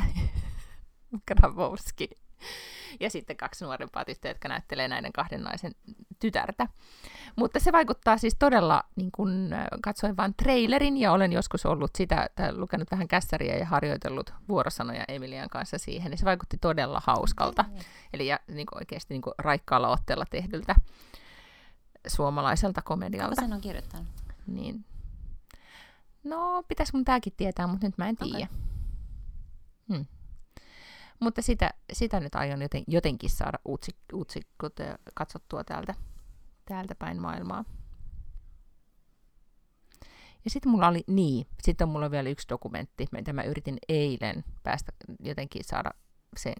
[1.27, 2.09] Grabowski
[2.99, 5.75] ja sitten kaksi nuorempaa tyttöä, jotka näyttelee näiden kahden naisen
[6.19, 6.67] tytärtä.
[7.35, 9.49] Mutta se vaikuttaa siis todella, niin kun
[9.81, 15.05] katsoin vain trailerin ja olen joskus ollut sitä, että lukenut vähän kässäriä ja harjoitellut vuorosanoja
[15.07, 17.63] Emilian kanssa siihen, niin se vaikutti todella hauskalta.
[17.63, 17.77] Mm.
[18.13, 20.75] Eli ja, niin oikeasti niin raikkaalla otteella tehdyltä
[22.07, 23.29] suomalaiselta komedialta.
[23.29, 24.07] Kuka sen on kirjoittanut?
[24.47, 24.85] Niin.
[26.23, 28.37] No, pitäisi mun tämäkin tietää, mutta nyt mä en tiedä.
[28.37, 28.57] Okay.
[29.87, 30.05] Hmm.
[31.19, 33.59] Mutta sitä, sitä nyt aion joten, jotenkin saada
[34.13, 34.47] utsik,
[35.13, 35.93] katsottua täältä,
[36.65, 37.65] täältä päin maailmaa.
[40.45, 44.43] Ja sitten mulla oli, niin, sitten on mulla vielä yksi dokumentti, mitä mä yritin eilen
[44.63, 45.91] päästä jotenkin saada
[46.37, 46.53] se,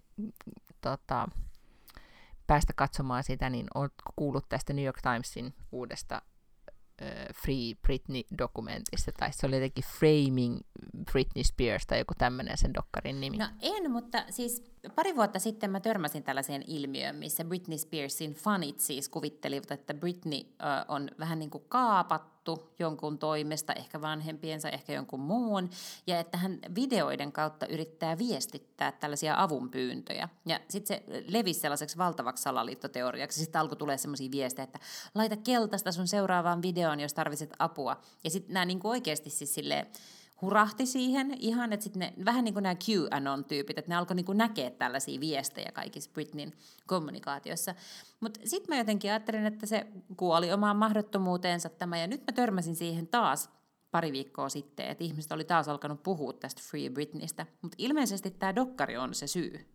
[0.80, 1.28] tota,
[2.46, 6.22] päästä katsomaan sitä, niin oletko kuullut tästä New York Timesin uudesta
[7.44, 10.58] Free Britney-dokumentista, tai se oli jotenkin Framing
[11.12, 13.36] Britney Spears tai joku tämmöinen sen dokkarin nimi.
[13.36, 14.64] No en, mutta siis
[14.94, 20.40] pari vuotta sitten mä törmäsin tällaiseen ilmiöön, missä Britney Spearsin fanit siis kuvittelivat, että Britney
[20.88, 25.70] on vähän niin kuin kaapattu jonkun toimesta, ehkä vanhempiensa, ehkä jonkun muun,
[26.06, 30.28] ja että hän videoiden kautta yrittää viestittää tällaisia avunpyyntöjä.
[30.46, 33.40] Ja sitten se levisi sellaiseksi valtavaksi salaliittoteoriaksi.
[33.40, 34.78] Sitten alkoi tulee sellaisia viestejä, että
[35.14, 37.96] laita keltaista sun seuraavaan videoon, jos tarvitset apua.
[38.24, 39.86] Ja sitten nämä niin oikeasti siis silleen,
[40.42, 44.70] hurahti siihen ihan, että sitten vähän niin kuin nämä QAnon-tyypit, että ne alkoi niin näkeä
[44.70, 46.52] tällaisia viestejä kaikissa Britneyn
[46.86, 47.74] kommunikaatiossa.
[48.20, 49.86] Mutta sitten mä jotenkin ajattelin, että se
[50.16, 53.50] kuoli omaan mahdottomuuteensa tämä, ja nyt mä törmäsin siihen taas
[53.90, 58.54] pari viikkoa sitten, että ihmiset oli taas alkanut puhua tästä Free Britneystä, mutta ilmeisesti tämä
[58.54, 59.66] dokkari on se syy.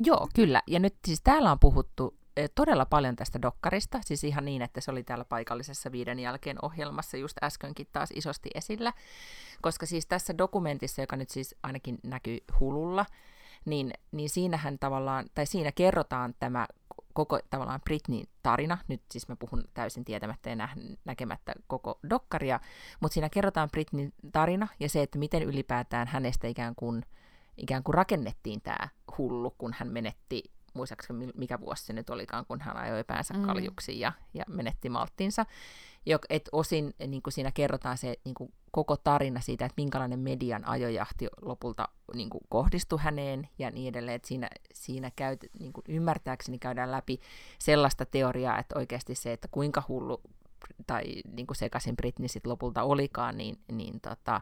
[0.00, 0.62] Joo, kyllä.
[0.66, 2.18] Ja nyt siis täällä on puhuttu
[2.54, 7.16] todella paljon tästä dokkarista, siis ihan niin, että se oli täällä paikallisessa viiden jälkeen ohjelmassa
[7.16, 8.92] just äskenkin taas isosti esillä,
[9.62, 13.06] koska siis tässä dokumentissa, joka nyt siis ainakin näkyy hululla,
[13.64, 16.66] niin, niin siinähän tavallaan, tai siinä kerrotaan tämä
[17.12, 22.60] koko tavallaan Britneyn tarina, nyt siis mä puhun täysin tietämättä ja nä- näkemättä koko dokkaria,
[23.00, 27.06] mutta siinä kerrotaan Britneyn tarina ja se, että miten ylipäätään hänestä ikään kuin,
[27.56, 30.42] ikään kuin rakennettiin tämä hullu, kun hän menetti,
[30.74, 33.42] muistaakseni mikä vuosi se nyt olikaan, kun hän ajoi päänsä mm.
[33.42, 35.46] kaljuksi ja, ja menetti malttinsa.
[36.30, 40.68] Et osin niin kuin siinä kerrotaan se niin kuin koko tarina siitä, että minkälainen median
[40.68, 44.16] ajojahti lopulta niin kuin kohdistui häneen ja niin edelleen.
[44.16, 47.20] Että siinä, siinä käyt, niin kuin ymmärtääkseni käydään läpi
[47.58, 50.20] sellaista teoriaa, että oikeasti se, että kuinka hullu
[50.86, 51.04] tai
[51.36, 54.40] niin kuin sekaisin Britney sitten lopulta olikaan, niin, niin tota,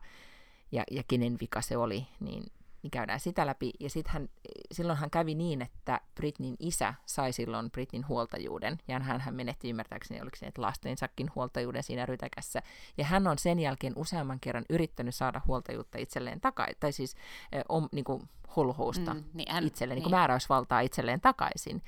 [0.72, 2.44] ja, ja kenen vika se oli, niin,
[2.82, 3.72] niin käydään sitä läpi.
[3.80, 4.28] Ja sitten hän,
[4.72, 9.70] silloin hän kävi niin, että Britnin isä sai silloin Britnin huoltajuuden, ja hän, hän menetti
[9.70, 12.62] ymmärtääkseni, oliko se, että lastensakin huoltajuuden siinä rytäkässä.
[12.98, 17.16] Ja hän on sen jälkeen useamman kerran yrittänyt saada huoltajuutta itselleen takaisin, tai siis
[17.52, 20.04] eh, om, niin kuin holhousta mm, niin hän, itselleen, niin.
[20.04, 21.82] Niin määräysvaltaa itselleen takaisin.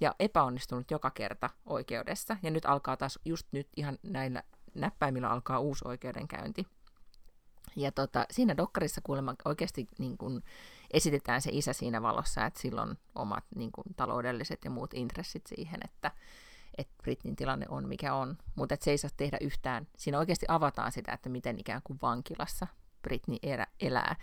[0.00, 2.36] Ja epäonnistunut joka kerta oikeudessa.
[2.42, 4.42] Ja nyt alkaa taas, just nyt ihan näillä
[4.74, 6.66] näppäimillä alkaa uusi oikeudenkäynti.
[7.76, 10.42] Ja tota, siinä dokkarissa kuulemma oikeasti niin kun
[10.90, 15.80] esitetään se isä siinä valossa, että silloin omat niin kun, taloudelliset ja muut intressit siihen,
[15.84, 16.10] että
[16.78, 19.88] että Britnin tilanne on mikä on, mutta se ei saa tehdä yhtään.
[19.96, 22.66] Siinä oikeasti avataan sitä, että miten ikään kuin vankilassa
[23.02, 23.38] Britney
[23.80, 24.16] elää.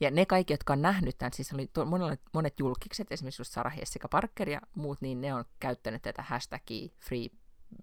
[0.00, 3.78] Ja ne kaikki, jotka on nähnyt tämän, siis oli to, monet, monet julkikset, esimerkiksi Sarah
[3.78, 7.28] Jessica Parker ja muut, niin ne on käyttänyt tätä hashtagia Free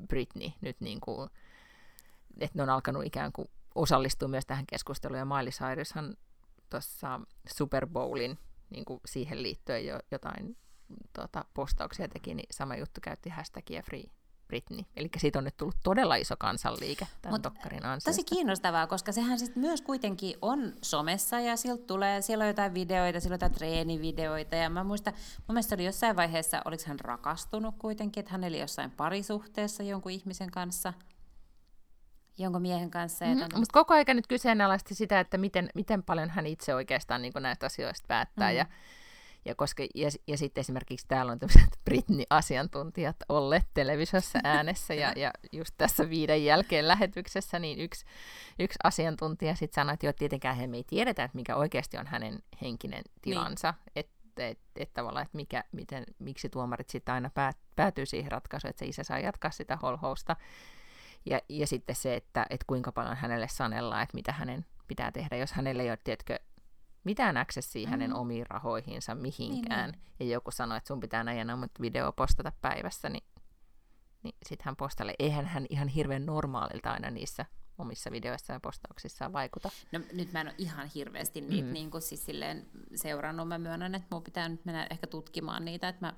[0.08, 1.30] Britney nyt niin kuin,
[2.40, 6.18] että ne on alkanut ikään kuin osallistuu myös tähän keskusteluun, ja Miley Cyrushan
[6.70, 7.20] tuossa
[7.56, 10.58] Super Bowlin niin kuin siihen liittyen jo jotain
[11.14, 14.04] tota, postauksia teki, niin sama juttu käytti hashtagia Free
[14.48, 14.80] Britney.
[14.96, 18.10] Eli siitä on nyt tullut todella iso kansanliike tämän Mut Dokkarin ansiosta.
[18.10, 22.74] Tosi kiinnostavaa, koska sehän sitten myös kuitenkin on somessa ja siltä tulee, siellä on jotain
[22.74, 27.00] videoita, siellä on jotain treenivideoita ja mä muistan, mun mielestä oli jossain vaiheessa, oliko hän
[27.00, 30.94] rakastunut kuitenkin, että hän eli jossain parisuhteessa jonkun ihmisen kanssa–
[32.38, 33.26] jonkun miehen kanssa.
[33.26, 33.42] Mm-hmm.
[33.42, 33.66] Mutta on...
[33.72, 38.06] koko ajan nyt kyseenalaisti sitä, että miten, miten paljon hän itse oikeastaan niin näistä asioista
[38.08, 38.50] päättää.
[38.50, 38.58] Mm-hmm.
[38.58, 38.66] Ja,
[39.46, 45.32] ja, koska, ja, ja sitten esimerkiksi täällä on tämmöiset Britney-asiantuntijat olleet televisiossa äänessä ja, ja
[45.52, 48.06] just tässä viiden jälkeen lähetyksessä, niin yksi,
[48.60, 52.40] yksi asiantuntija sitten sanoi, että jo tietenkään he ei tiedetä, että mikä oikeasti on hänen
[52.62, 53.22] henkinen niin.
[53.22, 53.92] tilansa, niin.
[53.96, 58.70] että et, et tavallaan, että mikä, miten, miksi tuomarit sitten aina päät, päätyy siihen ratkaisuun,
[58.70, 60.36] että se isä saa jatkaa sitä holhousta.
[61.30, 65.36] Ja, ja sitten se, että, että kuinka paljon hänelle sanellaan, että mitä hänen pitää tehdä,
[65.36, 66.40] jos hänelle ei ole, tiedätkö,
[67.04, 67.92] mitään accessia mm.
[67.92, 70.30] hänen omiin rahoihinsa mihinkään, niin, niin.
[70.30, 71.48] ja joku sanoo, että sun pitää näin
[71.82, 73.24] video postata päivässä, niin,
[74.24, 75.14] niin sitten hän postalle.
[75.20, 77.46] Eihän hän ihan hirveän normaalilta aina niissä
[77.78, 79.70] omissa videoissa ja postauksissaan vaikuta.
[79.92, 81.74] No nyt mä en ole ihan hirveästi niitä mm.
[81.74, 83.48] niin kuin siis silleen seurannut.
[83.48, 86.14] Mä myönnän, että mun pitää nyt mennä ehkä tutkimaan niitä, että mä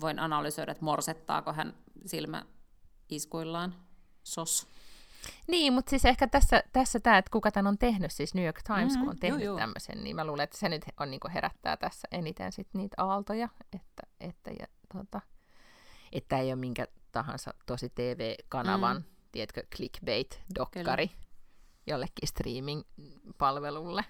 [0.00, 1.74] voin analysoida, että morsettaako hän
[2.06, 2.46] silmä
[3.08, 3.74] iskuillaan
[4.22, 4.66] sos.
[5.46, 8.62] Niin, mutta siis ehkä tässä, tässä tämä, että kuka tämän on tehnyt, siis New York
[8.62, 11.20] Times, mm-hmm, kun on tehnyt joo, tämmöisen, niin mä luulen, että se nyt on, niin
[11.34, 15.20] herättää tässä eniten sit niitä aaltoja, että, että, ja, tuota,
[16.12, 19.04] että ei ole minkä tahansa tosi TV-kanavan, mm.
[19.32, 21.22] tiedätkö, clickbait-dokkari Kyllä.
[21.86, 24.04] jollekin streaming-palvelulle.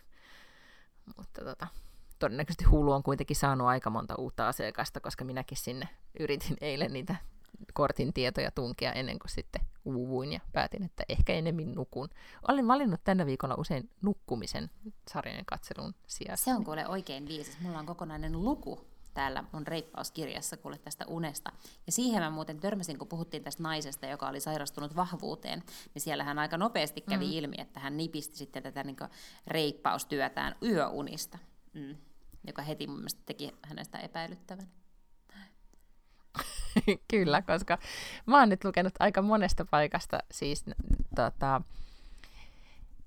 [1.17, 1.67] Mutta tota,
[2.19, 5.89] todennäköisesti Hulu on kuitenkin saanut aika monta uutta asiakasta, koska minäkin sinne
[6.21, 7.17] yritin eilen niitä
[7.75, 12.09] kortin tietoja tunkea ennen kuin sitten uuvuin ja päätin, että ehkä enemmän nukun.
[12.49, 14.71] Olen valinnut tänä viikolla usein nukkumisen
[15.13, 16.45] sarjan katselun sijasta.
[16.45, 17.61] Se on kuule oikein viisas.
[17.61, 21.53] Mulla on kokonainen luku täällä mun reippauskirjassa kuule tästä unesta.
[21.87, 25.63] Ja siihen mä muuten törmäsin, kun puhuttiin tästä naisesta, joka oli sairastunut vahvuuteen,
[25.95, 27.33] niin siellä hän aika nopeasti kävi mm.
[27.33, 28.97] ilmi, että hän nipisti sitten tätä niin
[29.47, 31.39] reippaustyötään yöunista,
[31.75, 31.97] mm.
[32.47, 34.82] joka heti mun mielestä teki hänestä epäilyttävän.
[37.11, 37.79] Kyllä, koska
[38.27, 40.65] mä oon nyt lukenut aika monesta paikasta siis
[41.17, 41.61] tota,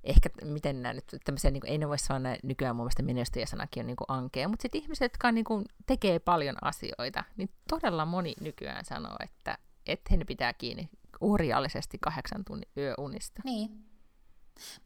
[0.05, 3.81] ehkä, miten nämä nyt, tämmöisiä, niin kuin, ei ne voi sanoa nykyään mun mielestä menestyjäsanakin
[3.81, 8.05] on niin kuin ankea, mutta sitten ihmiset, jotka niin kuin, tekee paljon asioita, niin todella
[8.05, 10.89] moni nykyään sanoo, että, että he pitää kiinni
[11.21, 13.41] urjallisesti kahdeksan tunnin yöunista.
[13.45, 13.85] Niin.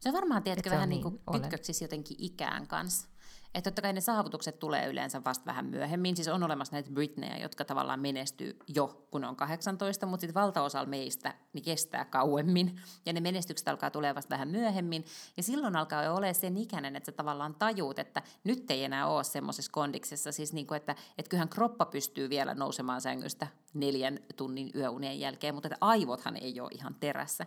[0.00, 3.08] Se on varmaan, tiedätkö, vähän niin, niin kytköksissä jotenkin ikään kanssa.
[3.54, 6.16] Että totta kai ne saavutukset tulee yleensä vasta vähän myöhemmin.
[6.16, 10.88] Siis on olemassa näitä Britneyä, jotka tavallaan menestyy jo, kun on 18, mutta sitten valtaosalla
[10.88, 12.80] meistä niin kestää kauemmin.
[13.06, 15.04] Ja ne menestykset alkaa tulee vasta vähän myöhemmin.
[15.36, 19.06] Ja silloin alkaa jo olla sen ikäinen, että sä tavallaan tajuut, että nyt ei enää
[19.06, 20.32] ole semmoisessa kondiksessa.
[20.32, 25.54] Siis niin kuin, että, että kyllähän kroppa pystyy vielä nousemaan sängystä neljän tunnin yöunien jälkeen,
[25.54, 27.46] mutta että aivothan ei ole ihan terässä.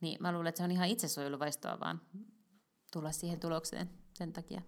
[0.00, 2.00] Niin mä luulen, että se on ihan itsesuojeluvaistoa vaan
[2.92, 4.62] tulla siihen tulokseen sen takia.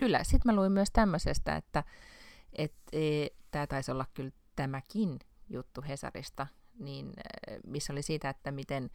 [0.00, 1.84] Kyllä, sitten mä luin myös tämmöisestä, että,
[2.52, 6.46] että e, tämä taisi olla kyllä tämäkin juttu Hesarista,
[6.78, 7.12] niin,
[7.46, 8.90] e, missä oli siitä, että miten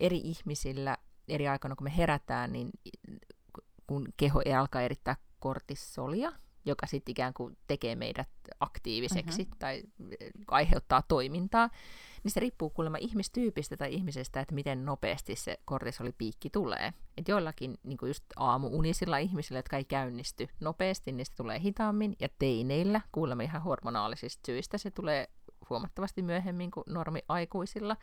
[0.00, 0.98] eri ihmisillä
[1.28, 2.70] eri aikoina, kun me herätään, niin
[3.86, 6.32] kun keho ei alkaa erittää kortisolia,
[6.64, 8.30] joka sitten ikään kuin tekee meidät
[8.60, 9.58] aktiiviseksi mm-hmm.
[9.58, 9.82] tai
[10.48, 11.70] aiheuttaa toimintaa,
[12.24, 16.92] niin se riippuu kuulemma ihmistyypistä tai ihmisestä, että miten nopeasti se kortisolipiikki tulee.
[17.16, 22.28] Et joillakin niin just aamuunisilla ihmisillä, jotka ei käynnisty nopeasti, niin se tulee hitaammin, ja
[22.38, 25.28] teineillä kuulemma ihan hormonaalisista syistä se tulee
[25.70, 27.96] huomattavasti myöhemmin kuin normi-aikuisilla.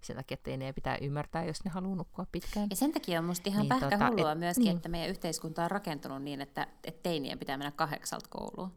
[0.00, 2.66] Sen takia teinejä pitää ymmärtää, jos ne haluaa nukkua pitkään.
[2.70, 4.76] Ja sen takia on musta ihan niin, pähkä tota, et, myöskin, niin.
[4.76, 8.72] että meidän yhteiskunta on rakentunut niin, että, että teinien pitää mennä kahdeksalta kouluun.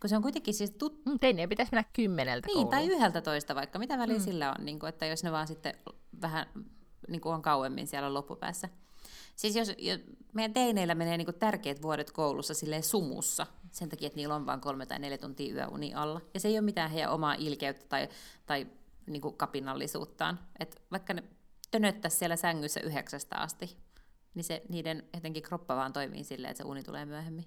[0.00, 0.70] Kun se on kuitenkin siis...
[0.70, 1.04] Tut...
[1.06, 2.70] Mm, Teiniä pitäisi mennä kymmeneltä Niin, kouluun.
[2.70, 3.78] tai yhdeltä toista vaikka.
[3.78, 4.24] Mitä väliä mm.
[4.24, 5.74] sillä on, niin kuin, että jos ne vaan sitten
[6.22, 6.46] vähän
[7.08, 8.68] niin kuin on kauemmin siellä loppupäässä.
[9.36, 10.00] Siis jos, jos
[10.32, 14.46] meidän teineillä menee niin kuin tärkeät vuodet koulussa silleen sumussa, sen takia, että niillä on
[14.46, 16.20] vain kolme tai neljä tuntia yöuni alla.
[16.34, 18.08] Ja se ei ole mitään heidän omaa ilkeyttä tai,
[18.46, 18.66] tai
[19.06, 20.38] niin kuin kapinallisuuttaan.
[20.60, 21.22] Et vaikka ne
[21.70, 23.76] tönöttäisi siellä sängyssä yhdeksästä asti,
[24.34, 27.44] niin se niiden jotenkin kroppa vaan toimii silleen, että se uni tulee myöhemmin.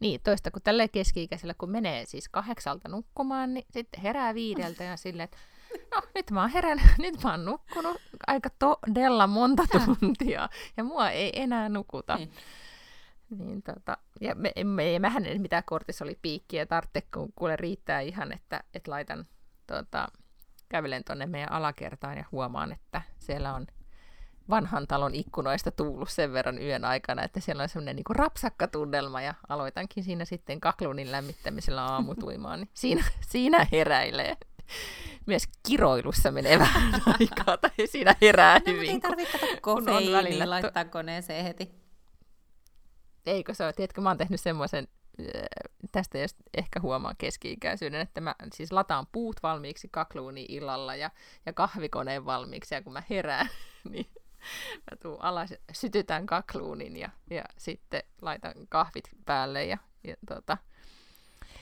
[0.00, 4.96] Niin, toista kun tälle keski-ikäisellä, kun menee siis kahdeksalta nukkumaan, niin sitten herää viideltä ja
[4.96, 5.36] silleen, että
[5.94, 7.96] no nyt mä oon herännyt, nyt mä oon nukkunut
[8.26, 9.62] aika todella monta
[10.00, 12.16] tuntia ja mua ei enää nukuta.
[12.16, 12.32] Niin.
[13.38, 18.64] Niin, tota, ja me, me, mehän ei mitään kortisolipiikkiä tarvitse, kun kuule riittää ihan, että,
[18.74, 19.26] että laitan
[19.66, 20.08] tota,
[20.68, 23.66] kävelen tuonne meidän alakertaan ja huomaan, että siellä on
[24.50, 29.22] vanhan talon ikkunoista tullut sen verran yön aikana, että siellä on semmoinen niin rapsakka tunnelma
[29.22, 34.36] ja aloitankin siinä sitten kakluunin lämmittämisellä aamutuimaan, niin siinä, siinä heräilee.
[35.26, 38.90] Myös kiroilussa menee vähän aikaa, tai siinä herää no, hyvin.
[38.90, 41.70] ei tarvitse kofeiiniä laittaa koneeseen heti.
[43.26, 43.72] Eikö se ole?
[43.72, 44.88] Tiedätkö, mä oon tehnyt semmoisen
[45.92, 51.10] tästä just ehkä huomaan keski-ikäisyyden, että mä siis lataan puut valmiiksi kakluuni illalla ja,
[51.46, 53.48] ja kahvikoneen valmiiksi, ja kun mä herään,
[53.90, 54.06] niin
[54.90, 60.58] mä tuun alas, sytytän kakluunin ja, ja sitten laitan kahvit päälle ja, ja tota,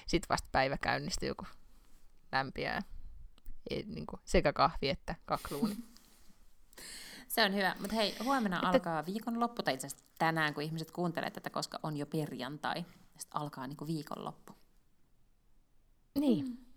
[0.06, 1.48] sitten vasta päivä käynnistyy, kun
[2.32, 2.82] lämpiää
[3.70, 5.76] niin kuin sekä kahvi että kakluuni.
[7.28, 7.76] Se on hyvä.
[7.80, 8.68] Mutta hei, huomenna että...
[8.68, 12.84] alkaa viikonloppu, tai itse asiassa tänään, kun ihmiset kuuntelee tätä, koska on jo perjantai.
[13.18, 14.52] Sitten alkaa niin kuin viikonloppu.
[16.18, 16.44] Niin.
[16.44, 16.67] Mm.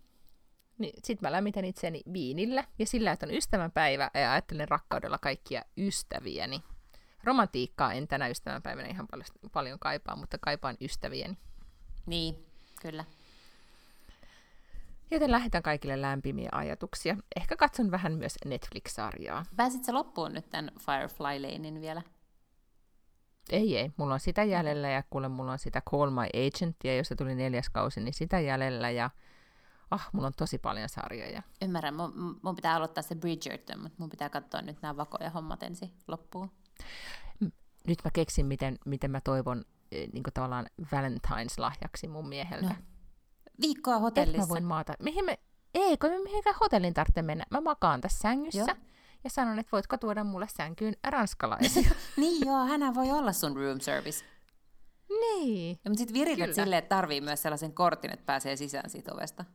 [0.81, 5.61] Niin Sitten mä lämmitän itseni viinillä ja sillä, että on ystävänpäivä ja ajattelen rakkaudella kaikkia
[5.77, 6.63] ystäviäni.
[7.23, 11.37] Romantiikkaa en tänä ystävänpäivänä ihan paljon, paljon kaipaa, mutta kaipaan ystäviäni.
[12.05, 12.45] Niin,
[12.81, 13.05] kyllä.
[15.11, 17.17] Joten lähetän kaikille lämpimiä ajatuksia.
[17.35, 19.45] Ehkä katson vähän myös Netflix-sarjaa.
[19.55, 22.01] Pääsit sä loppuun nyt tämän Firefly Lanein vielä?
[23.49, 23.91] Ei, ei.
[23.97, 27.69] Mulla on sitä jäljellä ja kuule, mulla on sitä Call My Agentia, josta tuli neljäs
[27.69, 29.09] kausi, niin sitä jäljellä ja
[29.91, 31.43] ah, mulla on tosi paljon sarjoja.
[31.61, 35.63] Ymmärrän, mun, mun pitää aloittaa se Bridgerton, mutta mun pitää katsoa nyt nämä vakoja hommat
[35.63, 36.51] ensin loppuun.
[37.87, 42.67] Nyt mä keksin, miten, miten mä toivon niin tavallaan Valentine's-lahjaksi mun mieheltä.
[42.69, 42.75] No.
[43.61, 44.41] Viikkoa hotellissa.
[44.41, 44.93] Et mä voin maata.
[44.99, 45.39] Mihin me,
[45.73, 47.45] ei, kun me mihinkään hotellin tarvitse mennä.
[47.49, 48.59] Mä makaan tässä sängyssä.
[48.59, 48.91] Joo
[49.23, 51.91] ja sanon, että voitko tuoda mulle sänkyyn ranskalaisia.
[52.17, 54.25] niin joo, hänhän voi olla sun room service.
[55.09, 55.79] Niin.
[55.83, 59.45] Ja, mutta sitten virität silleen, että tarvii myös sellaisen kortin, että pääsee sisään siitä ovesta.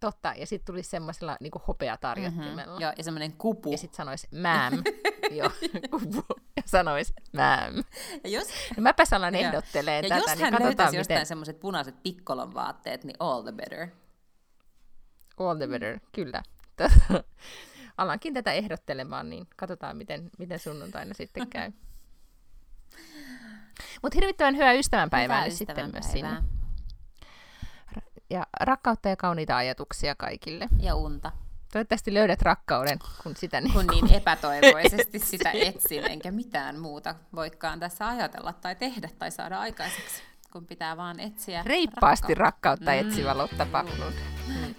[0.00, 2.64] Totta, ja sitten tulisi semmoisella niin hopeatarjottimella.
[2.64, 2.80] Mm-hmm.
[2.80, 3.72] Joo, ja semmoinen kupu.
[3.72, 4.82] Ja sitten sanoisi, ma'am.
[5.38, 5.50] Joo,
[5.90, 6.24] kupu.
[6.56, 7.84] Ja sanoisi, ma'am.
[8.24, 8.48] Ja jos...
[8.76, 10.98] No mäpä sanon ehdotteleen ja tätä, jos niin hän löytäisi miten...
[10.98, 13.88] jostain semmoiset punaiset pikkolon vaatteet, niin all the better.
[15.38, 16.42] All the better, kyllä
[17.98, 21.72] alankin tätä ehdottelemaan, niin katsotaan, miten, miten sunnuntaina sitten käy.
[24.02, 26.55] Mutta hirvittävän hyvää ystävänpäivää nyt sitten myös sinne.
[28.30, 30.68] Ja rakkautta ja kauniita ajatuksia kaikille.
[30.80, 31.32] Ja unta.
[31.72, 37.80] Toivottavasti löydät rakkauden, kun sitä niin, kun niin epätoivoisesti sitä etsin, enkä mitään muuta voikaan
[37.80, 40.22] tässä ajatella tai tehdä tai saada aikaiseksi,
[40.52, 43.10] kun pitää vaan etsiä Reippaasti rakkautta, rakkautta mm.
[43.10, 44.14] etsivä Lotta Backlund.
[44.48, 44.74] Mm.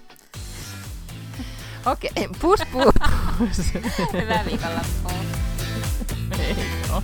[1.86, 3.72] Okei, okay, pus pus.
[4.12, 5.12] Hyvää viikonloppua.
[6.38, 6.56] Hei.
[6.88, 7.02] Joo.